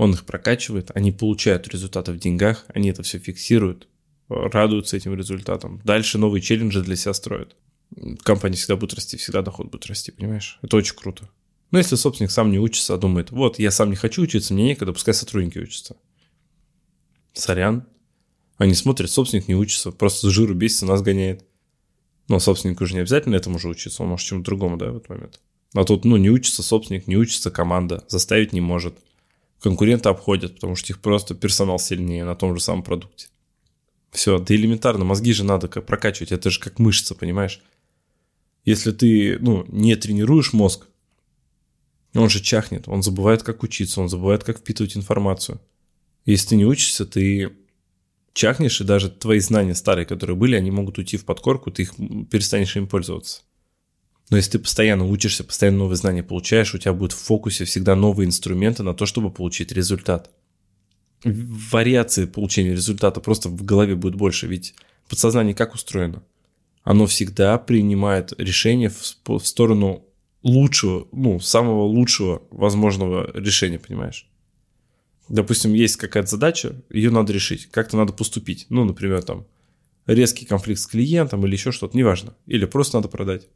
он 0.00 0.12
их 0.14 0.24
прокачивает, 0.24 0.90
они 0.94 1.12
получают 1.12 1.68
результаты 1.68 2.12
в 2.12 2.18
деньгах, 2.18 2.64
они 2.68 2.88
это 2.88 3.02
все 3.02 3.18
фиксируют, 3.18 3.86
радуются 4.30 4.96
этим 4.96 5.14
результатам. 5.14 5.82
Дальше 5.84 6.16
новые 6.16 6.40
челленджи 6.40 6.80
для 6.82 6.96
себя 6.96 7.12
строят. 7.12 7.54
компания 8.22 8.56
всегда 8.56 8.76
будет 8.76 8.94
расти, 8.94 9.18
всегда 9.18 9.42
доход 9.42 9.70
будет 9.70 9.84
расти, 9.84 10.10
понимаешь? 10.10 10.58
Это 10.62 10.78
очень 10.78 10.96
круто. 10.96 11.28
Но 11.70 11.76
если 11.76 11.96
собственник 11.96 12.30
сам 12.30 12.50
не 12.50 12.58
учится, 12.58 12.94
а 12.94 12.96
думает, 12.96 13.30
вот, 13.30 13.58
я 13.58 13.70
сам 13.70 13.90
не 13.90 13.96
хочу 13.96 14.22
учиться, 14.22 14.54
мне 14.54 14.64
некогда, 14.64 14.94
пускай 14.94 15.12
сотрудники 15.12 15.58
учатся. 15.58 15.96
Сорян. 17.34 17.86
Они 18.56 18.72
смотрят, 18.72 19.10
собственник 19.10 19.48
не 19.48 19.54
учится, 19.54 19.92
просто 19.92 20.28
с 20.28 20.30
жиру 20.30 20.54
бесится, 20.54 20.86
нас 20.86 21.02
гоняет. 21.02 21.44
Но 22.26 22.38
собственнику 22.38 22.84
уже 22.84 22.94
не 22.94 23.00
обязательно 23.00 23.34
этому 23.34 23.58
же 23.58 23.68
учиться, 23.68 24.02
он 24.02 24.08
может 24.08 24.26
чему-то 24.26 24.46
другому, 24.46 24.78
да, 24.78 24.92
в 24.92 24.96
этот 24.96 25.10
момент. 25.10 25.40
А 25.74 25.84
тут, 25.84 26.06
ну, 26.06 26.16
не 26.16 26.30
учится 26.30 26.62
собственник, 26.62 27.06
не 27.06 27.18
учится 27.18 27.50
команда, 27.50 28.02
заставить 28.08 28.54
не 28.54 28.62
может. 28.62 28.94
Конкуренты 29.60 30.08
обходят, 30.08 30.54
потому 30.54 30.74
что 30.74 30.92
их 30.92 31.00
просто 31.00 31.34
персонал 31.34 31.78
сильнее 31.78 32.24
на 32.24 32.34
том 32.34 32.54
же 32.54 32.62
самом 32.62 32.82
продукте. 32.82 33.28
Все, 34.10 34.38
да 34.38 34.54
элементарно, 34.54 35.04
мозги 35.04 35.32
же 35.32 35.44
надо 35.44 35.68
прокачивать, 35.68 36.32
это 36.32 36.50
же 36.50 36.58
как 36.58 36.78
мышца, 36.78 37.14
понимаешь? 37.14 37.60
Если 38.64 38.92
ты, 38.92 39.38
ну, 39.40 39.64
не 39.68 39.94
тренируешь 39.96 40.52
мозг, 40.52 40.86
он 42.14 42.28
же 42.28 42.40
чахнет, 42.40 42.88
он 42.88 43.02
забывает, 43.02 43.42
как 43.42 43.62
учиться, 43.62 44.00
он 44.00 44.08
забывает, 44.08 44.44
как 44.44 44.58
впитывать 44.58 44.96
информацию. 44.96 45.60
Если 46.24 46.48
ты 46.48 46.56
не 46.56 46.66
учишься, 46.66 47.06
ты 47.06 47.52
чахнешь, 48.32 48.80
и 48.80 48.84
даже 48.84 49.10
твои 49.10 49.38
знания 49.38 49.74
старые, 49.74 50.06
которые 50.06 50.36
были, 50.36 50.56
они 50.56 50.70
могут 50.70 50.98
уйти 50.98 51.16
в 51.16 51.24
подкорку, 51.24 51.70
ты 51.70 51.82
их 51.82 51.94
перестанешь 52.30 52.76
им 52.76 52.88
пользоваться. 52.88 53.42
Но 54.30 54.36
если 54.36 54.52
ты 54.52 54.58
постоянно 54.60 55.04
учишься, 55.06 55.42
постоянно 55.42 55.78
новые 55.78 55.96
знания 55.96 56.22
получаешь, 56.22 56.74
у 56.74 56.78
тебя 56.78 56.92
будет 56.92 57.12
в 57.12 57.18
фокусе 57.18 57.64
всегда 57.64 57.96
новые 57.96 58.26
инструменты 58.26 58.84
на 58.84 58.94
то, 58.94 59.04
чтобы 59.04 59.30
получить 59.30 59.72
результат. 59.72 60.30
Вариации 61.24 62.26
получения 62.26 62.70
результата 62.70 63.20
просто 63.20 63.48
в 63.48 63.64
голове 63.64 63.96
будет 63.96 64.14
больше, 64.14 64.46
ведь 64.46 64.74
подсознание 65.08 65.54
как 65.54 65.74
устроено? 65.74 66.22
Оно 66.82 67.06
всегда 67.06 67.58
принимает 67.58 68.32
решение 68.38 68.88
в, 68.88 69.38
сторону 69.44 70.06
лучшего, 70.42 71.08
ну, 71.12 71.40
самого 71.40 71.82
лучшего 71.82 72.42
возможного 72.50 73.30
решения, 73.34 73.78
понимаешь? 73.78 74.30
Допустим, 75.28 75.74
есть 75.74 75.96
какая-то 75.96 76.30
задача, 76.30 76.80
ее 76.88 77.10
надо 77.10 77.32
решить, 77.32 77.66
как-то 77.66 77.96
надо 77.96 78.12
поступить. 78.12 78.66
Ну, 78.68 78.84
например, 78.84 79.22
там, 79.22 79.46
резкий 80.06 80.46
конфликт 80.46 80.80
с 80.80 80.86
клиентом 80.86 81.44
или 81.44 81.52
еще 81.52 81.72
что-то, 81.72 81.96
неважно. 81.96 82.34
Или 82.46 82.64
просто 82.64 82.96
надо 82.96 83.08
продать. 83.08 83.48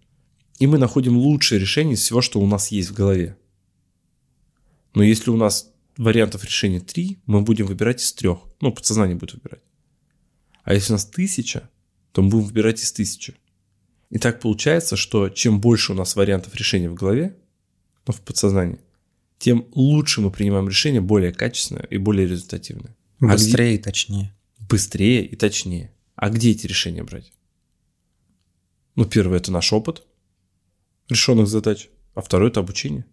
И 0.59 0.67
мы 0.67 0.79
находим 0.79 1.17
лучшее 1.17 1.61
решение 1.61 1.95
из 1.95 2.01
всего, 2.01 2.21
что 2.21 2.41
у 2.41 2.47
нас 2.47 2.69
есть 2.69 2.91
в 2.91 2.95
голове. 2.95 3.37
Но 4.95 5.03
если 5.03 5.31
у 5.31 5.37
нас 5.37 5.73
вариантов 5.97 6.45
решения 6.45 6.81
три, 6.81 7.19
мы 7.27 7.43
будем 7.43 7.67
выбирать 7.67 8.01
из 8.01 8.13
трех. 8.13 8.39
Ну, 8.61 8.73
подсознание 8.73 9.17
будет 9.17 9.35
выбирать. 9.35 9.63
А 10.63 10.75
если 10.75 10.93
у 10.93 10.95
нас 10.95 11.05
тысяча, 11.05 11.69
то 12.13 12.23
мы 12.23 12.31
будем 12.31 12.45
выбирать 12.47 12.81
из 12.81 12.93
тысячи. 12.93 13.35
И 14.11 14.19
так 14.19 14.41
получается, 14.41 14.97
что 14.97 15.29
чем 15.29 15.61
больше 15.61 15.93
у 15.93 15.97
нас 15.97 16.15
вариантов 16.15 16.55
решения 16.55 16.89
в 16.89 16.95
голове, 16.95 17.37
ну, 18.07 18.13
в 18.13 18.21
подсознании, 18.21 18.79
тем 19.39 19.67
лучше 19.73 20.21
мы 20.21 20.31
принимаем 20.31 20.69
решение, 20.69 21.01
более 21.01 21.33
качественное 21.33 21.87
и 21.91 21.99
более 21.99 22.29
результативное. 22.29 22.97
Быстрее 23.19 23.67
а 23.67 23.69
где... 23.71 23.75
и 23.75 23.79
точнее. 23.79 24.35
Быстрее 24.69 25.27
и 25.27 25.37
точнее. 25.37 25.93
А 26.15 26.31
где 26.31 26.53
эти 26.53 26.67
решения 26.67 27.03
брать? 27.03 27.33
Ну, 28.95 29.05
первое– 29.05 29.39
это 29.39 29.51
наш 29.51 29.73
опыт 29.73 30.07
решенных 31.09 31.49
задач, 31.49 31.89
а 32.15 32.21
второе– 32.21 32.49
это 32.51 32.61
обучение. 32.61 33.05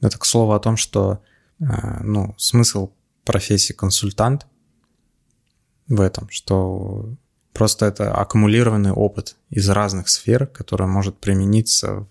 Это 0.00 0.18
к 0.18 0.24
слову 0.24 0.52
о 0.52 0.60
том, 0.60 0.76
что 0.76 1.22
а, 1.60 2.02
ну, 2.02 2.34
смысл 2.38 2.90
профессии 3.24 3.72
консультант 3.72 4.46
в 5.88 6.00
этом, 6.00 6.28
что 6.30 7.14
просто 7.52 7.86
это 7.86 8.14
аккумулированный 8.14 8.92
опыт 8.92 9.36
из 9.50 9.68
разных 9.68 10.08
сфер, 10.08 10.46
который 10.46 10.86
может 10.86 11.18
примениться 11.18 12.06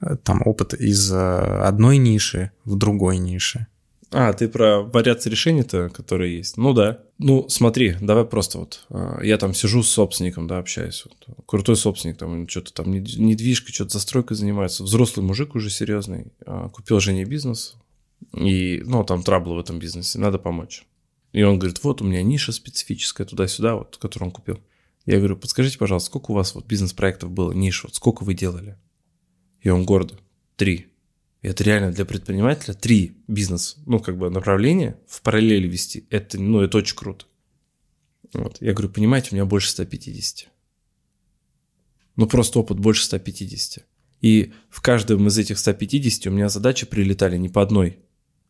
в, 0.00 0.16
там 0.18 0.42
опыт 0.44 0.74
из 0.74 1.12
э, 1.12 1.16
одной 1.16 1.98
ниши 1.98 2.52
в 2.64 2.76
другой 2.76 3.18
нише. 3.18 3.66
А, 4.12 4.32
ты 4.34 4.48
про 4.48 4.82
вариации 4.82 5.30
решений-то, 5.30 5.88
которые 5.88 6.36
есть? 6.36 6.56
Ну 6.58 6.74
да. 6.74 7.02
Ну 7.18 7.48
смотри, 7.48 7.96
давай 8.00 8.24
просто 8.24 8.58
вот, 8.58 8.84
э, 8.90 9.20
я 9.22 9.38
там 9.38 9.54
сижу 9.54 9.82
с 9.82 9.88
собственником, 9.88 10.46
да, 10.46 10.58
общаюсь. 10.58 11.04
Вот, 11.04 11.36
крутой 11.46 11.76
собственник, 11.76 12.18
там 12.18 12.46
что-то 12.46 12.74
там 12.74 12.92
недвижкой, 12.92 13.72
что-то 13.72 13.92
застройкой 13.92 14.36
занимается. 14.36 14.84
Взрослый 14.84 15.24
мужик 15.24 15.54
уже 15.54 15.70
серьезный, 15.70 16.32
а, 16.44 16.68
купил 16.68 17.00
жене 17.00 17.24
бизнес, 17.24 17.76
и, 18.34 18.82
ну, 18.84 19.02
там 19.04 19.22
траблы 19.22 19.56
в 19.56 19.60
этом 19.60 19.78
бизнесе, 19.78 20.18
надо 20.18 20.38
помочь. 20.38 20.84
И 21.32 21.42
он 21.42 21.58
говорит, 21.58 21.82
вот 21.82 22.02
у 22.02 22.04
меня 22.04 22.22
ниша 22.22 22.52
специфическая 22.52 23.26
туда-сюда, 23.26 23.76
вот, 23.76 23.96
которую 23.96 24.28
он 24.28 24.32
купил. 24.32 24.60
Я 25.06 25.18
говорю, 25.18 25.36
подскажите, 25.36 25.78
пожалуйста, 25.78 26.06
сколько 26.06 26.30
у 26.30 26.34
вас 26.34 26.54
вот 26.54 26.66
бизнес-проектов 26.66 27.30
было, 27.30 27.52
ниша, 27.52 27.86
вот 27.86 27.94
сколько 27.94 28.22
вы 28.24 28.34
делали? 28.34 28.76
И 29.62 29.68
он 29.68 29.84
гордо, 29.84 30.18
три. 30.56 30.91
Это 31.42 31.64
реально 31.64 31.90
для 31.90 32.04
предпринимателя 32.04 32.72
три 32.72 33.16
бизнес, 33.26 33.76
ну, 33.86 33.98
как 33.98 34.16
бы 34.16 34.30
направления 34.30 34.96
в 35.08 35.22
параллели 35.22 35.66
вести. 35.66 36.06
Это, 36.08 36.40
ну, 36.40 36.60
это 36.60 36.78
очень 36.78 36.96
круто. 36.96 37.26
Вот. 38.32 38.58
Я 38.60 38.72
говорю, 38.72 38.90
понимаете, 38.90 39.30
у 39.32 39.34
меня 39.34 39.44
больше 39.44 39.70
150. 39.70 40.48
Ну, 42.14 42.26
просто 42.26 42.60
опыт 42.60 42.78
больше 42.78 43.04
150. 43.04 43.84
И 44.20 44.52
в 44.70 44.80
каждом 44.80 45.26
из 45.26 45.36
этих 45.36 45.58
150 45.58 46.28
у 46.28 46.30
меня 46.30 46.48
задачи 46.48 46.86
прилетали 46.86 47.36
не 47.36 47.48
по 47.48 47.60
одной, 47.60 47.98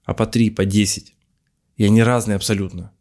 а 0.04 0.12
по 0.12 0.26
три, 0.26 0.50
по 0.50 0.66
десять. 0.66 1.14
И 1.76 1.84
они 1.84 2.02
разные 2.02 2.36
абсолютно. 2.36 2.92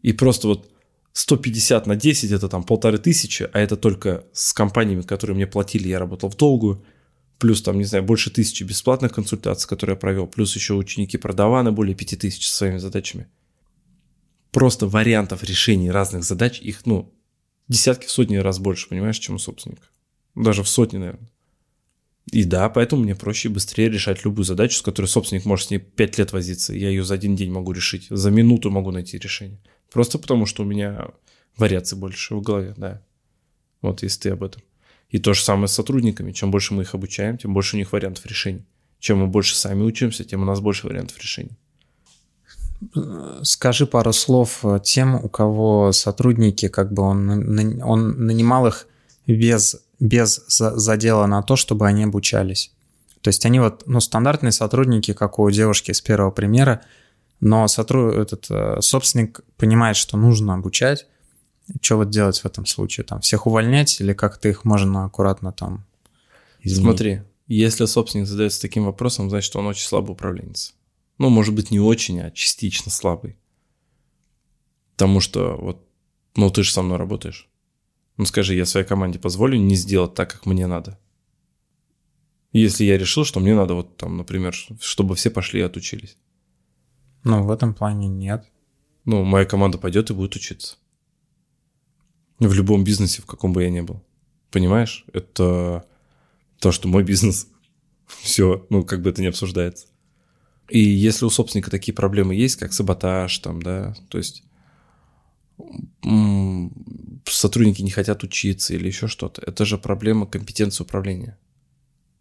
И 0.00 0.14
просто 0.14 0.48
вот 0.48 0.72
150 1.12 1.86
на 1.86 1.96
10 1.96 2.30
это 2.30 2.48
там 2.48 2.64
полторы 2.64 2.96
тысячи, 2.96 3.48
а 3.52 3.58
это 3.58 3.76
только 3.76 4.24
с 4.32 4.54
компаниями, 4.54 5.02
которые 5.02 5.34
мне 5.34 5.46
платили, 5.46 5.88
я 5.88 5.98
работал 5.98 6.30
в 6.30 6.36
долгую, 6.36 6.82
плюс 7.38 7.62
там, 7.62 7.78
не 7.78 7.84
знаю, 7.84 8.04
больше 8.04 8.30
тысячи 8.30 8.64
бесплатных 8.64 9.12
консультаций, 9.12 9.68
которые 9.68 9.94
я 9.94 10.00
провел, 10.00 10.26
плюс 10.26 10.54
еще 10.54 10.74
ученики 10.74 11.16
продаваны 11.16 11.72
более 11.72 11.94
пяти 11.94 12.16
тысяч 12.16 12.48
со 12.48 12.56
своими 12.56 12.78
задачами. 12.78 13.28
Просто 14.50 14.86
вариантов 14.86 15.44
решений 15.44 15.90
разных 15.90 16.24
задач, 16.24 16.60
их, 16.60 16.86
ну, 16.86 17.12
десятки, 17.68 18.06
сотни 18.06 18.36
раз 18.36 18.58
больше, 18.58 18.88
понимаешь, 18.88 19.18
чем 19.18 19.36
у 19.36 19.38
собственника. 19.38 19.86
Даже 20.34 20.62
в 20.62 20.68
сотни, 20.68 20.98
наверное. 20.98 21.30
И 22.30 22.44
да, 22.44 22.68
поэтому 22.68 23.02
мне 23.02 23.14
проще 23.14 23.48
и 23.48 23.52
быстрее 23.52 23.88
решать 23.88 24.24
любую 24.24 24.44
задачу, 24.44 24.78
с 24.78 24.82
которой 24.82 25.06
собственник 25.06 25.44
может 25.44 25.68
с 25.68 25.70
ней 25.70 25.78
5 25.78 26.18
лет 26.18 26.32
возиться. 26.32 26.74
Я 26.74 26.88
ее 26.88 27.04
за 27.04 27.14
один 27.14 27.36
день 27.36 27.50
могу 27.50 27.72
решить, 27.72 28.06
за 28.10 28.30
минуту 28.30 28.70
могу 28.70 28.90
найти 28.90 29.18
решение. 29.18 29.60
Просто 29.90 30.18
потому, 30.18 30.44
что 30.44 30.62
у 30.62 30.66
меня 30.66 31.08
вариаций 31.56 31.96
больше 31.96 32.34
в 32.34 32.42
голове, 32.42 32.74
да. 32.76 33.02
Вот 33.80 34.02
если 34.02 34.20
ты 34.20 34.30
об 34.30 34.42
этом. 34.42 34.62
И 35.10 35.18
то 35.18 35.32
же 35.32 35.42
самое 35.42 35.68
с 35.68 35.72
сотрудниками. 35.72 36.32
Чем 36.32 36.50
больше 36.50 36.74
мы 36.74 36.82
их 36.82 36.94
обучаем, 36.94 37.38
тем 37.38 37.54
больше 37.54 37.76
у 37.76 37.78
них 37.78 37.92
вариантов 37.92 38.26
решений. 38.26 38.64
Чем 38.98 39.18
мы 39.18 39.26
больше 39.26 39.56
сами 39.56 39.82
учимся, 39.82 40.24
тем 40.24 40.42
у 40.42 40.44
нас 40.44 40.60
больше 40.60 40.86
вариантов 40.86 41.18
решений. 41.18 41.56
Скажи 43.42 43.86
пару 43.86 44.12
слов 44.12 44.64
тем, 44.84 45.14
у 45.14 45.28
кого 45.28 45.92
сотрудники, 45.92 46.68
как 46.68 46.92
бы 46.92 47.02
он, 47.02 47.80
он 47.82 48.26
нанимал 48.26 48.66
их 48.66 48.86
без 49.26 49.76
без 50.00 50.44
задела 50.48 51.26
на 51.26 51.42
то, 51.42 51.56
чтобы 51.56 51.86
они 51.86 52.04
обучались. 52.04 52.72
То 53.20 53.28
есть 53.28 53.44
они 53.46 53.60
вот, 53.60 53.82
ну, 53.86 54.00
стандартные 54.00 54.52
сотрудники, 54.52 55.12
как 55.12 55.38
у 55.38 55.50
девушки 55.50 55.92
с 55.92 56.00
первого 56.00 56.30
примера, 56.30 56.82
но 57.40 57.66
сотруд... 57.68 58.14
этот 58.14 58.46
э, 58.50 58.80
собственник 58.80 59.40
понимает, 59.56 59.96
что 59.96 60.16
нужно 60.16 60.54
обучать. 60.54 61.06
Что 61.80 61.96
вот 61.96 62.10
делать 62.10 62.40
в 62.40 62.46
этом 62.46 62.66
случае? 62.66 63.04
Там 63.04 63.20
всех 63.20 63.46
увольнять 63.46 64.00
или 64.00 64.12
как-то 64.12 64.48
их 64.48 64.64
можно 64.64 65.04
аккуратно 65.04 65.52
там 65.52 65.84
изменить? 66.60 66.84
Смотри, 66.84 67.22
если 67.46 67.84
собственник 67.84 68.26
задается 68.26 68.60
таким 68.60 68.84
вопросом, 68.84 69.30
значит, 69.30 69.54
он 69.56 69.66
очень 69.66 69.86
слабый 69.86 70.12
управленец. 70.12 70.74
Ну, 71.18 71.28
может 71.30 71.54
быть, 71.54 71.70
не 71.70 71.80
очень, 71.80 72.20
а 72.20 72.30
частично 72.30 72.90
слабый. 72.90 73.36
Потому 74.92 75.20
что 75.20 75.56
вот, 75.56 75.86
ну, 76.36 76.50
ты 76.50 76.62
же 76.62 76.72
со 76.72 76.82
мной 76.82 76.98
работаешь. 76.98 77.48
Ну 78.18 78.24
скажи, 78.24 78.54
я 78.54 78.66
своей 78.66 78.86
команде 78.86 79.18
позволю 79.18 79.58
не 79.58 79.76
сделать 79.76 80.14
так, 80.14 80.32
как 80.32 80.44
мне 80.44 80.66
надо. 80.66 80.98
Если 82.52 82.84
я 82.84 82.98
решил, 82.98 83.24
что 83.24 83.40
мне 83.40 83.54
надо 83.54 83.74
вот 83.74 83.96
там, 83.96 84.16
например, 84.16 84.54
чтобы 84.80 85.14
все 85.14 85.30
пошли 85.30 85.60
и 85.60 85.64
отучились. 85.64 86.16
Ну, 87.22 87.44
в 87.44 87.50
этом 87.50 87.74
плане 87.74 88.08
нет. 88.08 88.50
Ну, 89.04 89.22
моя 89.22 89.44
команда 89.44 89.78
пойдет 89.78 90.10
и 90.10 90.14
будет 90.14 90.34
учиться. 90.34 90.76
В 92.38 92.52
любом 92.52 92.84
бизнесе, 92.84 93.22
в 93.22 93.26
каком 93.26 93.52
бы 93.52 93.62
я 93.62 93.70
ни 93.70 93.80
был. 93.80 94.02
Понимаешь? 94.50 95.04
Это 95.12 95.84
то, 96.58 96.72
что 96.72 96.88
мой 96.88 97.02
бизнес. 97.02 97.48
Все, 98.06 98.66
ну, 98.70 98.84
как 98.84 99.02
бы 99.02 99.10
это 99.10 99.20
не 99.20 99.28
обсуждается. 99.28 99.86
И 100.68 100.78
если 100.78 101.24
у 101.24 101.30
собственника 101.30 101.70
такие 101.70 101.94
проблемы 101.94 102.34
есть, 102.34 102.56
как 102.56 102.72
саботаж, 102.72 103.36
там, 103.38 103.62
да, 103.62 103.94
то 104.08 104.18
есть 104.18 104.44
сотрудники 107.24 107.82
не 107.82 107.90
хотят 107.90 108.22
учиться 108.22 108.74
или 108.74 108.86
еще 108.86 109.08
что-то. 109.08 109.42
Это 109.42 109.64
же 109.64 109.78
проблема 109.78 110.26
компетенции 110.26 110.84
управления. 110.84 111.38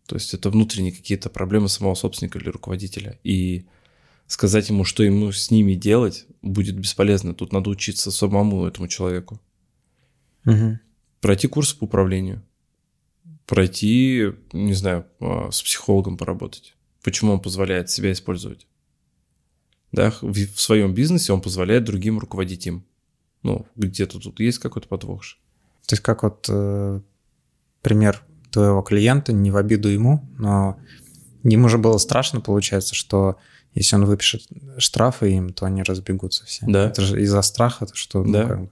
То 0.08 0.16
есть 0.16 0.34
это 0.34 0.50
внутренние 0.50 0.94
какие-то 0.94 1.30
проблемы 1.30 1.70
самого 1.70 1.96
собственника 1.96 2.40
или 2.40 2.50
руководителя. 2.50 3.20
И 3.24 3.66
сказать 4.26 4.70
ему, 4.70 4.86
что 4.86 5.04
ему 5.04 5.32
с 5.32 5.52
ними 5.52 5.74
делать, 5.74 6.26
будет 6.42 6.78
бесполезно. 6.78 7.34
Тут 7.34 7.52
надо 7.52 7.70
учиться 7.70 8.12
самому 8.12 8.66
этому 8.66 8.88
человеку. 8.88 9.40
Угу. 10.48 10.80
пройти 11.22 11.48
курс 11.48 11.74
по 11.74 11.84
управлению, 11.84 12.42
пройти, 13.46 14.32
не 14.54 14.74
знаю, 14.74 15.06
а, 15.20 15.50
с 15.52 15.62
психологом 15.62 16.18
поработать. 16.18 16.76
Почему 17.04 17.34
он 17.34 17.40
позволяет 17.40 17.90
себя 17.90 18.12
использовать? 18.12 18.66
Да, 19.92 20.12
в, 20.22 20.34
в 20.34 20.60
своем 20.60 20.94
бизнесе 20.94 21.34
он 21.34 21.42
позволяет 21.42 21.84
другим 21.86 22.20
руководить 22.20 22.68
им. 22.68 22.86
Ну, 23.44 23.66
где-то 23.76 24.20
тут 24.20 24.40
есть 24.40 24.60
какой-то 24.60 24.88
подвох. 24.88 25.22
То 25.88 25.94
есть 25.94 26.04
как 26.04 26.24
вот 26.24 26.48
э, 26.50 27.00
пример 27.82 28.24
твоего 28.52 28.82
клиента, 28.82 29.32
не 29.32 29.52
в 29.52 29.58
обиду 29.58 29.88
ему, 29.88 30.28
но 30.38 30.78
ему 31.44 31.70
же 31.70 31.78
было 31.78 31.98
страшно, 31.98 32.42
получается, 32.42 32.96
что 32.96 33.38
если 33.74 33.96
он 33.96 34.06
выпишет 34.06 34.48
штрафы 34.80 35.32
им, 35.32 35.54
то 35.54 35.66
они 35.66 35.84
разбегутся 35.84 36.46
все. 36.46 36.66
Да. 36.68 36.88
Это 36.88 37.02
же 37.02 37.22
из-за 37.22 37.42
страха, 37.42 37.86
то 37.86 37.96
что 37.96 38.24
ну, 38.24 38.34
Да. 38.34 38.48
как 38.48 38.62
бы, 38.62 38.70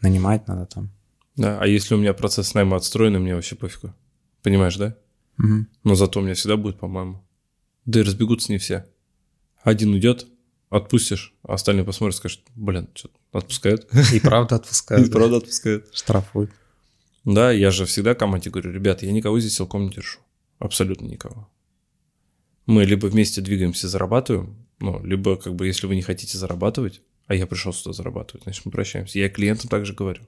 нанимать 0.00 0.46
надо 0.46 0.66
там. 0.66 0.90
Да, 1.36 1.58
а 1.60 1.66
если 1.66 1.94
у 1.94 1.98
меня 1.98 2.14
процесс 2.14 2.54
найма 2.54 2.76
отстроен, 2.76 3.20
мне 3.20 3.34
вообще 3.34 3.56
пофигу. 3.56 3.94
Понимаешь, 4.42 4.76
да? 4.76 4.96
Мгм. 5.36 5.68
Но 5.82 5.94
зато 5.94 6.20
у 6.20 6.22
меня 6.22 6.34
всегда 6.34 6.56
будет, 6.56 6.78
по-моему. 6.78 7.24
Да 7.86 8.00
и 8.00 8.02
разбегутся 8.02 8.52
не 8.52 8.58
все. 8.58 8.86
Один 9.62 9.92
уйдет, 9.92 10.26
отпустишь, 10.70 11.34
а 11.42 11.54
остальные 11.54 11.84
посмотрят, 11.84 12.16
скажут, 12.16 12.42
блин, 12.54 12.88
что 12.94 13.10
отпускают. 13.32 13.88
И 14.12 14.20
правда 14.20 14.56
отпускают. 14.56 15.08
И 15.08 15.10
правда 15.10 15.38
отпускают. 15.38 15.88
Штрафуют. 15.92 16.50
Да, 17.24 17.50
я 17.50 17.70
же 17.70 17.86
всегда 17.86 18.14
команде 18.14 18.50
говорю, 18.50 18.70
ребята, 18.70 19.06
я 19.06 19.12
никого 19.12 19.40
здесь 19.40 19.56
силком 19.56 19.84
не 19.84 19.90
держу. 19.90 20.20
Абсолютно 20.58 21.06
никого. 21.06 21.48
Мы 22.66 22.84
либо 22.84 23.06
вместе 23.06 23.40
двигаемся, 23.40 23.88
зарабатываем, 23.88 24.56
ну, 24.78 25.04
либо, 25.04 25.36
как 25.36 25.54
бы, 25.54 25.66
если 25.66 25.86
вы 25.86 25.96
не 25.96 26.02
хотите 26.02 26.36
зарабатывать, 26.38 27.02
а 27.26 27.34
я 27.34 27.46
пришел 27.46 27.72
сюда 27.72 27.92
зарабатывать, 27.92 28.44
значит, 28.44 28.64
мы 28.66 28.72
прощаемся. 28.72 29.18
Я 29.18 29.28
клиентам 29.28 29.68
также 29.68 29.94
говорю. 29.94 30.22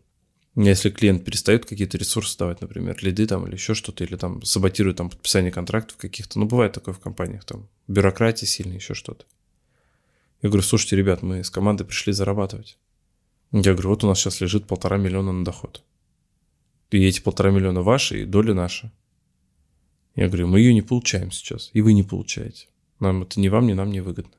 Если 0.57 0.89
клиент 0.89 1.23
перестает 1.23 1.67
какие-то 1.67 1.99
ресурсы 1.99 2.39
давать, 2.39 2.63
например, 2.63 2.97
лиды 3.03 3.27
там 3.27 3.47
или 3.47 3.55
еще 3.55 3.75
что-то, 3.75 4.05
или 4.05 4.17
там 4.17 4.43
саботирует 4.43 4.97
там 4.97 5.11
подписание 5.11 5.53
контрактов 5.53 5.99
каких-то, 5.99 6.39
ну, 6.39 6.47
бывает 6.47 6.73
такое 6.73 6.95
в 6.95 6.99
компаниях, 6.99 7.45
там, 7.45 7.69
бюрократия 7.89 8.47
сильная, 8.47 8.77
еще 8.77 8.95
что-то. 8.95 9.27
Я 10.41 10.49
говорю, 10.49 10.63
слушайте, 10.63 10.97
ребят, 10.97 11.23
мы 11.23 11.45
с 11.45 11.51
командой 11.51 11.85
пришли 11.85 12.15
зарабатывать. 12.15 12.79
Я 13.53 13.75
говорю, 13.75 13.91
вот 13.91 14.05
у 14.05 14.07
нас 14.07 14.19
сейчас 14.19 14.41
лежит 14.41 14.67
полтора 14.67 14.97
миллиона 14.97 15.31
на 15.31 15.45
доход. 15.45 15.85
И 16.91 17.05
эти 17.05 17.21
полтора 17.21 17.51
миллиона 17.51 17.83
ваши, 17.83 18.23
и 18.23 18.25
доля 18.25 18.55
наша. 18.55 18.91
Я 20.15 20.29
говорю, 20.29 20.47
мы 20.47 20.61
ее 20.61 20.73
не 20.73 20.83
получаем 20.83 21.33
сейчас, 21.33 21.69
и 21.75 21.83
вы 21.83 21.93
не 21.93 22.03
получаете. 22.03 22.69
Нам 22.99 23.25
это 23.25 23.39
ни 23.41 23.49
вам, 23.49 23.67
ни 23.67 23.75
нам 23.75 23.91
не 23.91 24.01
выгодно. 24.01 24.33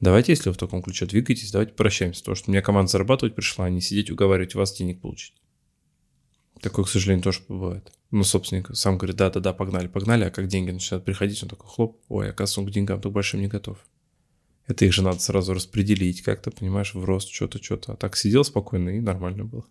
Давайте, 0.00 0.32
если 0.32 0.48
вы 0.48 0.54
в 0.54 0.58
таком 0.58 0.82
ключе 0.82 1.06
двигаетесь, 1.06 1.50
давайте 1.50 1.72
прощаемся. 1.72 2.20
Потому 2.20 2.36
что 2.36 2.50
у 2.50 2.52
меня 2.52 2.62
команда 2.62 2.90
зарабатывать 2.90 3.34
пришла, 3.34 3.64
а 3.64 3.70
не 3.70 3.80
сидеть 3.80 4.10
уговаривать 4.10 4.54
вас 4.54 4.76
денег 4.76 5.00
получить. 5.00 5.34
Такое, 6.60 6.84
к 6.84 6.88
сожалению, 6.88 7.22
тоже 7.22 7.40
бывает. 7.48 7.92
Ну, 8.10 8.24
собственник 8.24 8.74
сам 8.74 8.96
говорит, 8.96 9.16
да-да-да, 9.16 9.52
погнали, 9.52 9.86
погнали, 9.86 10.24
а 10.24 10.30
как 10.30 10.48
деньги 10.48 10.70
начинают 10.70 11.04
приходить, 11.04 11.42
он 11.42 11.48
такой, 11.48 11.68
хлоп, 11.68 12.00
ой, 12.08 12.30
оказывается, 12.30 12.60
он 12.60 12.66
к 12.66 12.70
деньгам 12.70 13.00
так 13.00 13.12
большим 13.12 13.40
не 13.40 13.48
готов. 13.48 13.78
Это 14.66 14.84
их 14.84 14.92
же 14.92 15.02
надо 15.02 15.18
сразу 15.18 15.54
распределить 15.54 16.22
как-то, 16.22 16.50
понимаешь, 16.50 16.94
в 16.94 17.04
рост, 17.04 17.30
что-то, 17.30 17.62
что-то. 17.62 17.92
А 17.92 17.96
так 17.96 18.16
сидел 18.16 18.44
спокойно 18.44 18.90
и 18.90 19.00
нормально 19.00 19.44
было. 19.44 19.66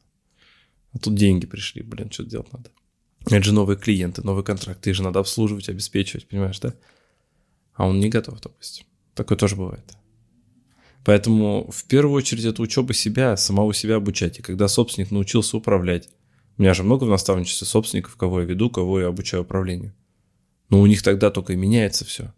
А 0.93 0.99
тут 0.99 1.15
деньги 1.15 1.45
пришли, 1.45 1.83
блин, 1.83 2.11
что 2.11 2.23
делать 2.23 2.51
надо. 2.51 2.71
Это 3.25 3.43
же 3.43 3.53
новые 3.53 3.77
клиенты, 3.77 4.23
новые 4.23 4.43
контракты, 4.43 4.89
их 4.89 4.95
же 4.95 5.03
надо 5.03 5.19
обслуживать, 5.19 5.69
обеспечивать, 5.69 6.27
понимаешь, 6.27 6.59
да? 6.59 6.73
А 7.73 7.87
он 7.87 7.99
не 7.99 8.09
готов, 8.09 8.39
допустим. 8.41 8.85
Такое 9.13 9.37
тоже 9.37 9.55
бывает. 9.55 9.83
Поэтому 11.03 11.69
в 11.71 11.85
первую 11.85 12.15
очередь 12.15 12.45
это 12.45 12.61
учеба 12.61 12.93
себя, 12.93 13.37
самого 13.37 13.73
себя 13.73 13.95
обучать. 13.95 14.39
И 14.39 14.41
когда 14.41 14.67
собственник 14.67 15.11
научился 15.11 15.57
управлять, 15.57 16.09
у 16.57 16.61
меня 16.61 16.73
же 16.73 16.83
много 16.83 17.05
в 17.05 17.09
наставничестве 17.09 17.67
собственников, 17.67 18.15
кого 18.15 18.41
я 18.41 18.45
веду, 18.45 18.69
кого 18.69 18.99
я 18.99 19.07
обучаю 19.07 19.43
управлению. 19.43 19.93
Но 20.69 20.81
у 20.81 20.85
них 20.85 21.03
тогда 21.03 21.29
только 21.29 21.53
и 21.53 21.55
меняется 21.55 22.03
все. 22.03 22.33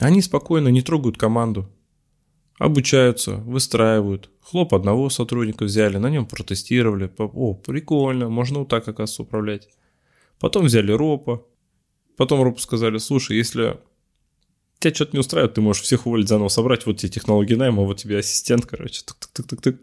Они 0.00 0.22
спокойно 0.22 0.68
не 0.68 0.82
трогают 0.82 1.18
команду, 1.18 1.68
обучаются, 2.58 3.36
выстраивают. 3.36 4.30
Хлоп 4.40 4.74
одного 4.74 5.10
сотрудника 5.10 5.64
взяли, 5.64 5.98
на 5.98 6.10
нем 6.10 6.26
протестировали. 6.26 7.10
О, 7.18 7.54
прикольно, 7.54 8.28
можно 8.28 8.60
вот 8.60 8.68
так, 8.68 8.88
оказывается, 8.88 9.22
управлять. 9.22 9.68
Потом 10.40 10.66
взяли 10.66 10.92
ропа. 10.92 11.44
Потом 12.16 12.42
ропу 12.42 12.58
сказали, 12.58 12.98
слушай, 12.98 13.36
если 13.36 13.78
тебя 14.78 14.94
что-то 14.94 15.12
не 15.14 15.20
устраивает, 15.20 15.54
ты 15.54 15.60
можешь 15.60 15.82
всех 15.82 16.06
уволить, 16.06 16.28
заново 16.28 16.48
собрать, 16.48 16.86
вот 16.86 16.98
тебе 16.98 17.10
технологии 17.10 17.54
найма, 17.54 17.82
вот 17.84 17.98
тебе 17.98 18.18
ассистент, 18.18 18.66
короче, 18.66 19.02
тык-тык-тык-тык. 19.04 19.78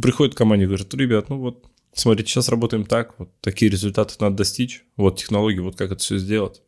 Приходит 0.00 0.34
к 0.34 0.40
и 0.40 0.66
говорит, 0.66 0.94
ребят, 0.94 1.28
ну 1.28 1.38
вот, 1.38 1.64
смотрите, 1.92 2.28
сейчас 2.28 2.48
работаем 2.48 2.84
так, 2.84 3.14
вот 3.18 3.30
такие 3.40 3.70
результаты 3.70 4.14
надо 4.20 4.36
достичь, 4.36 4.84
вот 4.96 5.18
технологии, 5.18 5.60
вот 5.60 5.76
как 5.76 5.92
это 5.92 6.00
все 6.00 6.18
сделать. 6.18 6.62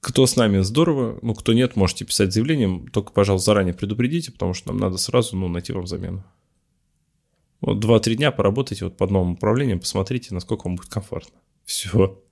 Кто 0.00 0.26
с 0.26 0.36
нами, 0.36 0.60
здорово, 0.60 1.18
ну, 1.22 1.34
кто 1.34 1.52
нет, 1.52 1.74
можете 1.74 2.04
писать 2.04 2.32
заявление, 2.32 2.86
только, 2.92 3.12
пожалуйста, 3.12 3.46
заранее 3.46 3.74
предупредите, 3.74 4.30
потому 4.30 4.54
что 4.54 4.68
нам 4.68 4.76
надо 4.76 4.98
сразу, 4.98 5.36
ну, 5.36 5.48
найти 5.48 5.72
вам 5.72 5.86
замену. 5.86 6.24
Вот 7.60 7.82
2-3 7.82 8.14
дня 8.14 8.30
поработайте 8.30 8.84
вот 8.84 8.96
под 8.96 9.10
новым 9.10 9.32
управлением, 9.32 9.80
посмотрите, 9.80 10.34
насколько 10.34 10.66
вам 10.66 10.76
будет 10.76 10.90
комфортно. 10.90 11.38
Все. 11.64 12.22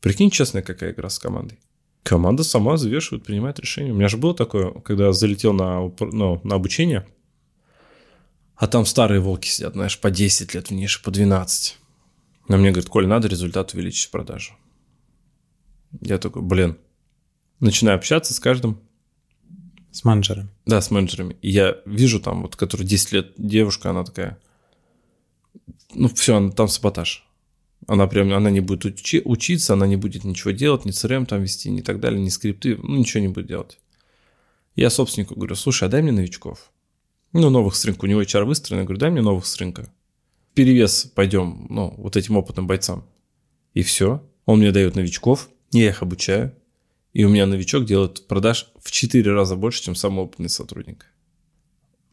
Прикинь, 0.00 0.30
честная 0.30 0.62
какая 0.62 0.92
игра 0.92 1.08
с 1.10 1.18
командой. 1.18 1.60
Команда 2.02 2.44
сама 2.44 2.74
взвешивает, 2.74 3.24
принимает 3.24 3.58
решение. 3.60 3.92
У 3.92 3.96
меня 3.96 4.08
же 4.08 4.16
было 4.16 4.34
такое, 4.34 4.72
когда 4.72 5.06
я 5.06 5.12
залетел 5.12 5.52
на, 5.52 5.92
ну, 6.00 6.40
на 6.44 6.54
обучение, 6.54 7.06
а 8.56 8.66
там 8.66 8.86
старые 8.86 9.20
волки 9.20 9.48
сидят, 9.48 9.74
знаешь, 9.74 9.98
по 9.98 10.10
10 10.10 10.54
лет 10.54 10.68
в 10.68 10.70
нише, 10.72 11.02
по 11.02 11.10
12. 11.10 11.78
А 12.48 12.56
мне 12.56 12.70
говорят, 12.70 12.90
Коль, 12.90 13.06
надо 13.06 13.28
результат 13.28 13.74
увеличить 13.74 14.08
в 14.08 14.10
продажу. 14.10 14.54
Я 16.00 16.18
такой, 16.18 16.42
блин. 16.42 16.78
Начинаю 17.58 17.96
общаться 17.96 18.32
с 18.32 18.40
каждым, 18.40 18.80
С 19.92 20.04
менеджером. 20.04 20.50
да, 20.64 20.80
с 20.80 20.90
менеджерами. 20.90 21.36
И 21.42 21.50
я 21.50 21.76
вижу 21.84 22.18
там, 22.20 22.42
вот, 22.42 22.56
который 22.56 22.86
10 22.86 23.12
лет 23.12 23.32
девушка, 23.36 23.90
она 23.90 24.04
такая, 24.04 24.38
ну, 25.94 26.08
все, 26.08 26.36
она, 26.36 26.50
там 26.52 26.68
саботаж. 26.68 27.26
Она 27.90 28.06
прям, 28.06 28.32
она 28.32 28.50
не 28.50 28.60
будет 28.60 28.84
учи- 28.84 29.20
учиться, 29.24 29.72
она 29.72 29.84
не 29.84 29.96
будет 29.96 30.22
ничего 30.22 30.52
делать, 30.52 30.84
ни 30.84 30.92
CRM 30.92 31.26
там 31.26 31.42
вести, 31.42 31.68
ни 31.70 31.80
так 31.80 31.98
далее, 31.98 32.20
ни 32.20 32.28
скрипты, 32.28 32.76
ну, 32.76 32.94
ничего 32.94 33.20
не 33.20 33.26
будет 33.26 33.48
делать. 33.48 33.80
Я 34.76 34.90
собственнику 34.90 35.34
говорю, 35.34 35.56
слушай, 35.56 35.88
а 35.88 35.90
дай 35.90 36.00
мне 36.00 36.12
новичков. 36.12 36.70
Ну, 37.32 37.50
новых 37.50 37.74
с 37.74 37.84
рынка, 37.84 38.04
у 38.04 38.06
него 38.06 38.22
HR 38.22 38.44
выстроен, 38.44 38.82
я 38.82 38.84
говорю, 38.84 39.00
дай 39.00 39.10
мне 39.10 39.22
новых 39.22 39.44
с 39.44 39.56
рынка. 39.56 39.92
Перевес 40.54 41.10
пойдем, 41.16 41.66
ну, 41.68 41.92
вот 41.96 42.16
этим 42.16 42.36
опытным 42.36 42.68
бойцам. 42.68 43.04
И 43.74 43.82
все. 43.82 44.24
Он 44.46 44.60
мне 44.60 44.70
дает 44.70 44.94
новичков, 44.94 45.48
я 45.72 45.88
их 45.88 46.02
обучаю. 46.02 46.54
И 47.12 47.24
у 47.24 47.28
меня 47.28 47.44
новичок 47.46 47.86
делает 47.86 48.28
продаж 48.28 48.70
в 48.80 48.92
4 48.92 49.32
раза 49.32 49.56
больше, 49.56 49.82
чем 49.82 49.96
самый 49.96 50.20
опытный 50.20 50.48
сотрудник. 50.48 51.06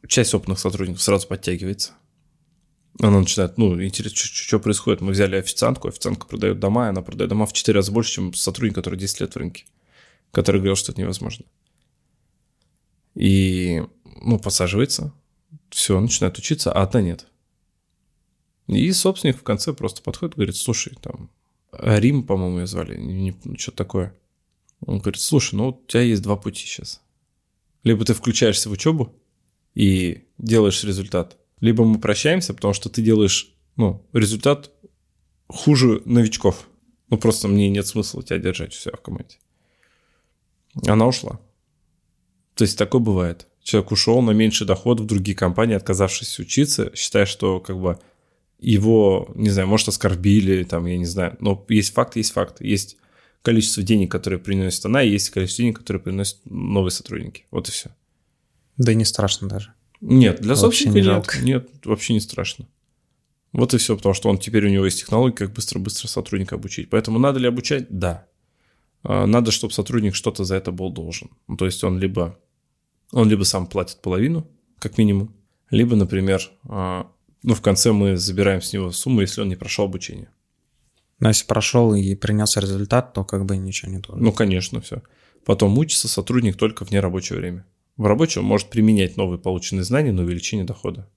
Часть 0.07 0.33
опытных 0.33 0.57
сотрудников 0.57 1.03
сразу 1.03 1.27
подтягивается. 1.27 1.93
Она 2.99 3.19
начинает, 3.19 3.57
ну, 3.57 3.81
интересно, 3.83 4.17
что 4.17 4.60
происходит. 4.60 5.01
Мы 5.01 5.12
взяли 5.12 5.36
официантку, 5.36 5.88
официантка 5.88 6.25
продает 6.25 6.60
дома, 6.60 6.86
и 6.86 6.89
она 6.89 7.01
продает 7.01 7.29
дома 7.29 7.45
в 7.45 7.53
4 7.53 7.75
раза 7.75 7.91
больше, 7.91 8.13
чем 8.13 8.33
сотрудник, 8.33 8.75
который 8.75 8.97
10 8.97 9.21
лет 9.21 9.33
в 9.33 9.38
рынке, 9.38 9.65
который 10.31 10.57
говорил, 10.57 10.75
что 10.75 10.91
это 10.91 11.01
невозможно. 11.01 11.45
И, 13.13 13.83
ну, 14.21 14.39
подсаживается, 14.39 15.13
все, 15.69 15.99
начинает 15.99 16.38
учиться, 16.38 16.71
а 16.71 16.81
одна 16.81 17.01
нет. 17.01 17.27
И 18.67 18.91
собственник 18.91 19.38
в 19.38 19.43
конце 19.43 19.73
просто 19.73 20.01
подходит 20.01 20.36
говорит, 20.36 20.55
слушай, 20.55 20.97
там, 21.01 21.29
Рим, 21.71 22.23
по-моему, 22.23 22.60
ее 22.60 22.67
звали, 22.67 22.97
не, 22.97 23.36
не, 23.43 23.57
что-то 23.57 23.77
такое. 23.77 24.15
Он 24.86 24.99
говорит, 24.99 25.21
слушай, 25.21 25.55
ну 25.55 25.69
у 25.69 25.86
тебя 25.88 26.01
есть 26.01 26.21
два 26.21 26.36
пути 26.36 26.65
сейчас. 26.65 27.01
Либо 27.83 28.05
ты 28.05 28.13
включаешься 28.13 28.69
в 28.69 28.73
учебу 28.73 29.15
и 29.73 30.25
делаешь 30.38 30.83
результат, 30.83 31.38
либо 31.60 31.84
мы 31.84 32.00
прощаемся, 32.00 32.54
потому 32.54 32.74
что 32.74 32.89
ты 32.89 33.02
делаешь, 33.02 33.54
ну, 33.76 34.06
результат 34.13 34.72
хуже 35.48 36.02
новичков. 36.06 36.67
Ну, 37.10 37.17
просто 37.17 37.48
мне 37.48 37.70
нет 37.70 37.88
смысла 37.88 38.22
тебя 38.24 38.39
держать 38.39 38.74
себя 38.74 38.96
в 38.98 39.02
команде. 39.02 39.38
Она 40.86 41.08
ушла. 41.08 41.39
То 42.56 42.63
есть 42.63 42.78
такое 42.78 43.02
бывает. 43.02 43.48
Человек 43.63 43.91
ушел 43.91 44.22
на 44.22 44.32
меньший 44.32 44.67
доход 44.67 45.00
в 45.00 45.06
другие 45.06 45.36
компании, 45.36 45.76
отказавшись 45.76 46.39
учиться, 46.39 46.91
считая, 46.96 47.26
что 47.26 47.60
как 47.60 47.80
бы 47.80 48.00
его, 48.60 49.30
не 49.36 49.50
знаю, 49.50 49.67
может, 49.67 49.88
оскорбили, 49.88 50.63
там, 50.63 50.86
я 50.86 50.98
не 50.98 51.06
знаю. 51.06 51.38
Но 51.39 51.65
есть 51.70 51.93
факт, 51.93 52.15
есть 52.15 52.32
факт. 52.32 52.62
Есть 52.62 52.98
количество 53.41 53.84
денег, 53.84 54.12
которые 54.12 54.39
приносит 54.39 54.86
она, 54.86 55.04
и 55.04 55.10
есть 55.10 55.30
количество 55.30 55.63
денег, 55.63 55.80
которые 55.80 56.02
приносят 56.02 56.39
новые 56.46 56.91
сотрудники. 56.91 57.46
Вот 57.52 57.70
и 57.70 57.72
все. 57.72 57.91
Да 58.78 58.91
и 58.91 58.96
не 58.96 59.06
страшно 59.06 59.48
даже. 59.48 59.74
Нет, 60.01 60.41
для 60.41 60.49
Вообще 60.55 60.62
собственника 60.62 60.93
не 60.93 61.01
нет. 61.01 61.05
жалко. 61.05 61.39
Нет, 61.39 61.69
вообще 61.86 62.13
не 62.13 62.19
страшно. 62.19 62.67
Вот 63.53 63.73
и 63.73 63.77
все, 63.77 63.95
потому 63.95 64.13
что 64.13 64.29
он 64.29 64.38
теперь 64.38 64.65
у 64.65 64.69
него 64.69 64.86
есть 64.86 64.99
технологии, 64.99 65.36
как 65.36 65.53
быстро-быстро 65.53 66.07
сотрудника 66.07 66.55
обучить. 66.55 66.89
Поэтому 66.89 67.17
надо 67.19 67.39
ли 67.39 67.47
обучать? 67.47 67.88
Да. 67.89 68.27
А, 69.03 69.25
Надо, 69.25 69.51
чтобы 69.51 69.73
сотрудник 69.73 70.15
что-то 70.15 70.43
за 70.43 70.55
это 70.55 70.71
был 70.71 70.91
должен. 70.91 71.29
Ну, 71.47 71.57
то 71.57 71.65
есть 71.65 71.83
он 71.83 71.97
либо, 71.97 72.38
он 73.12 73.29
либо 73.29 73.43
сам 73.43 73.65
платит 73.67 74.01
половину, 74.01 74.47
как 74.79 74.97
минимум, 74.97 75.33
либо, 75.71 75.95
например, 75.95 76.41
а, 76.67 77.10
Ну, 77.43 77.55
в 77.55 77.62
конце 77.62 77.91
мы 77.93 78.17
забираем 78.17 78.62
с 78.62 78.73
него 78.73 78.91
сумму, 78.91 79.21
если 79.21 79.41
он 79.41 79.49
не 79.49 79.55
прошел 79.55 79.86
обучение. 79.86 80.29
Но 81.19 81.29
если 81.29 81.45
прошел 81.47 81.95
и 81.95 82.13
принес 82.15 82.57
результат, 82.57 83.13
то 83.13 83.23
как 83.23 83.45
бы 83.45 83.57
ничего 83.57 83.91
не 83.91 83.99
должен. 83.99 84.23
Ну, 84.23 84.31
конечно, 84.33 84.81
все. 84.81 85.01
Потом 85.45 85.77
учится 85.77 86.07
сотрудник 86.07 86.57
только 86.57 86.86
в 86.86 86.91
нерабочее 86.91 87.39
время. 87.39 87.65
В 87.97 88.05
рабочем 88.05 88.43
может 88.43 88.69
применять 88.69 89.17
новые 89.17 89.39
полученные 89.39 89.83
знания 89.83 90.12
на 90.12 90.23
увеличение 90.23 90.65
дохода. 90.65 91.10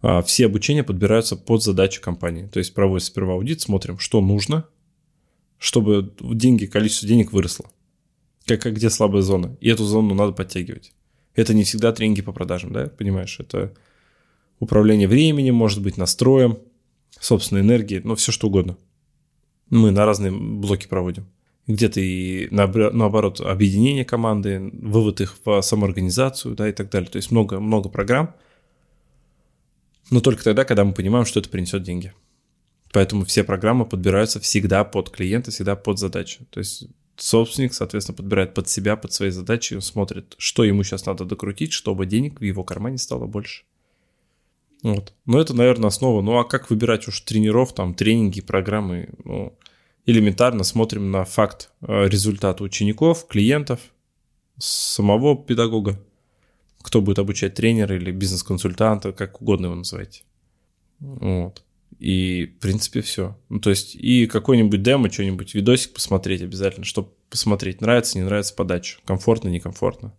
А 0.00 0.22
все 0.22 0.46
обучения 0.46 0.82
подбираются 0.82 1.36
под 1.36 1.62
задачи 1.62 2.00
компании. 2.00 2.46
То 2.46 2.58
есть 2.58 2.74
проводится 2.74 3.10
сперва 3.10 3.34
аудит, 3.34 3.60
смотрим, 3.60 3.98
что 3.98 4.20
нужно, 4.20 4.66
чтобы 5.58 6.12
деньги, 6.20 6.66
количество 6.66 7.06
денег 7.06 7.32
выросло. 7.32 7.66
Как, 8.46 8.62
как 8.62 8.74
где 8.74 8.90
слабая 8.90 9.22
зона. 9.22 9.56
И 9.60 9.68
эту 9.68 9.84
зону 9.84 10.14
надо 10.14 10.32
подтягивать. 10.32 10.92
Это 11.34 11.54
не 11.54 11.64
всегда 11.64 11.92
тренинги 11.92 12.22
по 12.22 12.32
продажам, 12.32 12.72
да, 12.72 12.86
понимаешь? 12.86 13.38
Это 13.38 13.72
управление 14.58 15.06
временем, 15.06 15.54
может 15.54 15.82
быть, 15.82 15.96
настроем, 15.96 16.58
собственной 17.20 17.62
энергией, 17.62 18.00
ну, 18.02 18.16
все 18.16 18.32
что 18.32 18.48
угодно. 18.48 18.76
Мы 19.70 19.90
на 19.90 20.04
разные 20.04 20.32
блоки 20.32 20.86
проводим. 20.88 21.26
Где-то 21.66 22.00
и 22.00 22.48
наоборот 22.50 23.40
объединение 23.40 24.04
команды, 24.04 24.70
вывод 24.72 25.20
их 25.20 25.36
в 25.44 25.62
самоорганизацию, 25.62 26.56
да, 26.56 26.68
и 26.68 26.72
так 26.72 26.90
далее. 26.90 27.08
То 27.08 27.16
есть 27.16 27.30
много, 27.30 27.60
много 27.60 27.88
программ, 27.88 28.34
но 30.10 30.20
только 30.20 30.42
тогда, 30.42 30.64
когда 30.64 30.84
мы 30.84 30.92
понимаем, 30.92 31.24
что 31.24 31.40
это 31.40 31.48
принесет 31.48 31.82
деньги. 31.82 32.12
Поэтому 32.92 33.24
все 33.24 33.44
программы 33.44 33.86
подбираются 33.86 34.40
всегда 34.40 34.84
под 34.84 35.08
клиента, 35.08 35.50
всегда 35.50 35.76
под 35.76 35.98
задачу. 35.98 36.44
То 36.50 36.58
есть 36.58 36.88
собственник, 37.16 37.72
соответственно, 37.72 38.16
подбирает 38.16 38.54
под 38.54 38.68
себя, 38.68 38.96
под 38.96 39.12
свои 39.12 39.30
задачи, 39.30 39.74
он 39.74 39.80
смотрит, 39.80 40.34
что 40.38 40.64
ему 40.64 40.82
сейчас 40.82 41.06
надо 41.06 41.24
докрутить, 41.24 41.72
чтобы 41.72 42.06
денег 42.06 42.40
в 42.40 42.44
его 42.44 42.64
кармане 42.64 42.98
стало 42.98 43.26
больше. 43.26 43.64
Вот. 44.82 45.14
Но 45.26 45.40
это, 45.40 45.54
наверное, 45.54 45.88
основа. 45.88 46.20
Ну 46.22 46.38
а 46.38 46.44
как 46.44 46.68
выбирать 46.68 47.06
уж 47.08 47.20
тренеров, 47.20 47.72
там, 47.72 47.94
тренинги, 47.94 48.40
программы? 48.40 49.10
Ну, 49.24 49.56
элементарно 50.06 50.64
смотрим 50.64 51.10
на 51.10 51.24
факт 51.24 51.70
э, 51.80 52.08
результата 52.08 52.62
учеников, 52.62 53.26
клиентов, 53.26 53.80
самого 54.58 55.36
педагога. 55.36 56.00
Кто 56.80 57.00
будет 57.00 57.18
обучать 57.18 57.54
тренера 57.54 57.96
или 57.96 58.10
бизнес-консультанта, 58.10 59.12
как 59.12 59.40
угодно 59.40 59.66
его 59.66 59.76
называйте. 59.76 60.22
Вот. 60.98 61.62
И, 61.98 62.46
в 62.56 62.60
принципе, 62.60 63.00
все. 63.00 63.38
Ну, 63.48 63.60
то 63.60 63.70
есть, 63.70 63.94
и 63.94 64.26
какой-нибудь 64.26 64.82
демо, 64.82 65.10
что-нибудь, 65.10 65.54
видосик 65.54 65.92
посмотреть 65.92 66.42
обязательно, 66.42 66.84
чтобы 66.84 67.10
посмотреть, 67.30 67.80
нравится, 67.80 68.18
не 68.18 68.24
нравится 68.24 68.54
подача, 68.54 68.98
комфортно, 69.04 69.48
некомфортно. 69.48 70.12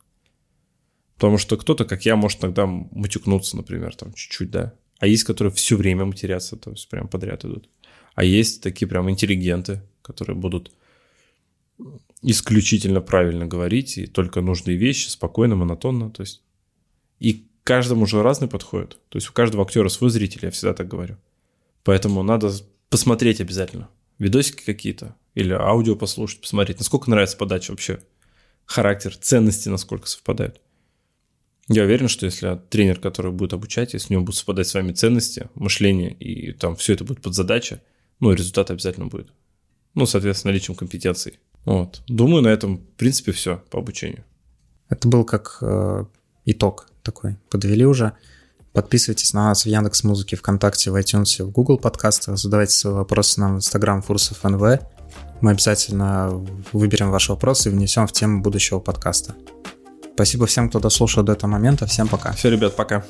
Потому 1.16 1.38
что 1.38 1.58
кто-то, 1.58 1.84
как 1.86 2.06
я, 2.06 2.16
может 2.16 2.42
иногда 2.42 2.66
матюкнуться, 2.66 3.58
например, 3.58 3.96
там 3.96 4.14
чуть-чуть, 4.14 4.50
да. 4.50 4.74
А 5.00 5.08
есть, 5.08 5.26
которые 5.26 5.54
все 5.54 5.76
время 5.76 6.06
матерятся, 6.06 6.56
то 6.56 6.72
есть 6.72 6.88
прям 6.88 7.10
подряд 7.10 7.44
идут. 7.44 7.70
А 8.16 8.24
есть 8.24 8.62
такие 8.62 8.88
прям 8.88 9.10
интеллигенты, 9.10 9.82
которые 10.02 10.36
будут 10.36 10.72
исключительно 12.22 13.02
правильно 13.02 13.46
говорить 13.46 13.98
и 13.98 14.06
только 14.06 14.42
нужные 14.42 14.78
вещи, 14.78 15.10
спокойно, 15.10 15.56
монотонно. 15.56 16.10
То 16.12 16.22
есть 16.22 16.42
и 17.20 17.46
каждому 17.64 18.04
уже 18.04 18.22
разный 18.22 18.48
подходит. 18.48 18.98
То 19.10 19.18
есть 19.18 19.30
у 19.30 19.34
каждого 19.34 19.64
актера 19.64 19.90
свой 19.90 20.10
зритель, 20.10 20.42
я 20.44 20.52
всегда 20.52 20.74
так 20.74 20.88
говорю. 20.88 21.18
Поэтому 21.84 22.24
надо 22.24 22.52
посмотреть 22.90 23.42
обязательно. 23.42 23.90
Видосики 24.20 24.64
какие-то 24.64 25.16
или 25.36 25.54
аудио 25.54 25.96
послушать, 25.96 26.42
посмотреть, 26.42 26.78
насколько 26.78 27.10
нравится 27.10 27.38
подача 27.38 27.72
вообще, 27.72 28.00
характер, 28.66 29.16
ценности 29.16 29.70
насколько 29.70 30.08
совпадают. 30.08 30.62
Я 31.70 31.84
уверен, 31.84 32.08
что 32.08 32.26
если 32.26 32.60
тренер, 32.70 33.00
который 33.00 33.32
будет 33.32 33.54
обучать, 33.54 33.94
если 33.94 34.10
у 34.10 34.18
него 34.18 34.26
будут 34.26 34.38
совпадать 34.38 34.68
с 34.68 34.74
вами 34.74 34.92
ценности, 34.92 35.50
мышление, 35.56 36.14
и 36.14 36.52
там 36.52 36.76
все 36.76 36.94
это 36.94 37.04
будет 37.04 37.22
под 37.22 37.34
задача, 37.34 37.82
ну, 38.20 38.32
результат 38.32 38.72
обязательно 38.72 39.08
будет. 39.08 39.30
Ну, 39.94 40.06
соответственно, 40.06 40.52
наличием 40.52 40.76
компетенций. 40.76 41.40
Вот. 41.66 42.02
Думаю, 42.08 42.44
на 42.44 42.48
этом, 42.48 42.78
в 42.78 42.96
принципе, 42.98 43.32
все 43.32 43.64
по 43.70 43.80
обучению. 43.80 44.24
Это 44.90 45.08
был 45.08 45.24
как 45.24 45.58
э, 45.62 46.06
итог 46.46 46.88
такой. 47.04 47.38
Подвели 47.50 47.86
уже. 47.86 48.14
Подписывайтесь 48.74 49.34
на 49.34 49.50
нас 49.50 49.66
в 49.66 49.68
Яндекс 49.68 50.04
Музыке, 50.04 50.36
ВКонтакте, 50.36 50.90
в 50.90 50.96
iTunes, 50.96 51.44
в 51.44 51.52
Google 51.52 51.78
подкастах. 51.78 52.38
Задавайте 52.38 52.74
свои 52.74 52.94
вопросы 52.94 53.40
нам 53.40 53.54
в 53.54 53.58
Instagram 53.58 54.02
Фурсов 54.02 54.44
НВ. 54.44 54.80
Мы 55.42 55.52
обязательно 55.52 56.30
выберем 56.72 57.12
ваш 57.12 57.30
вопрос 57.30 57.68
и 57.68 57.70
внесем 57.70 58.08
в 58.08 58.12
тему 58.12 58.42
будущего 58.42 58.80
подкаста. 58.80 59.36
Спасибо 60.16 60.48
всем, 60.48 60.70
кто 60.70 60.80
дослушал 60.80 61.24
до 61.24 61.34
этого 61.34 61.52
момента. 61.52 61.86
Всем 61.86 62.08
пока. 62.08 62.34
Все, 62.34 62.50
ребят, 62.50 62.76
пока. 62.76 63.06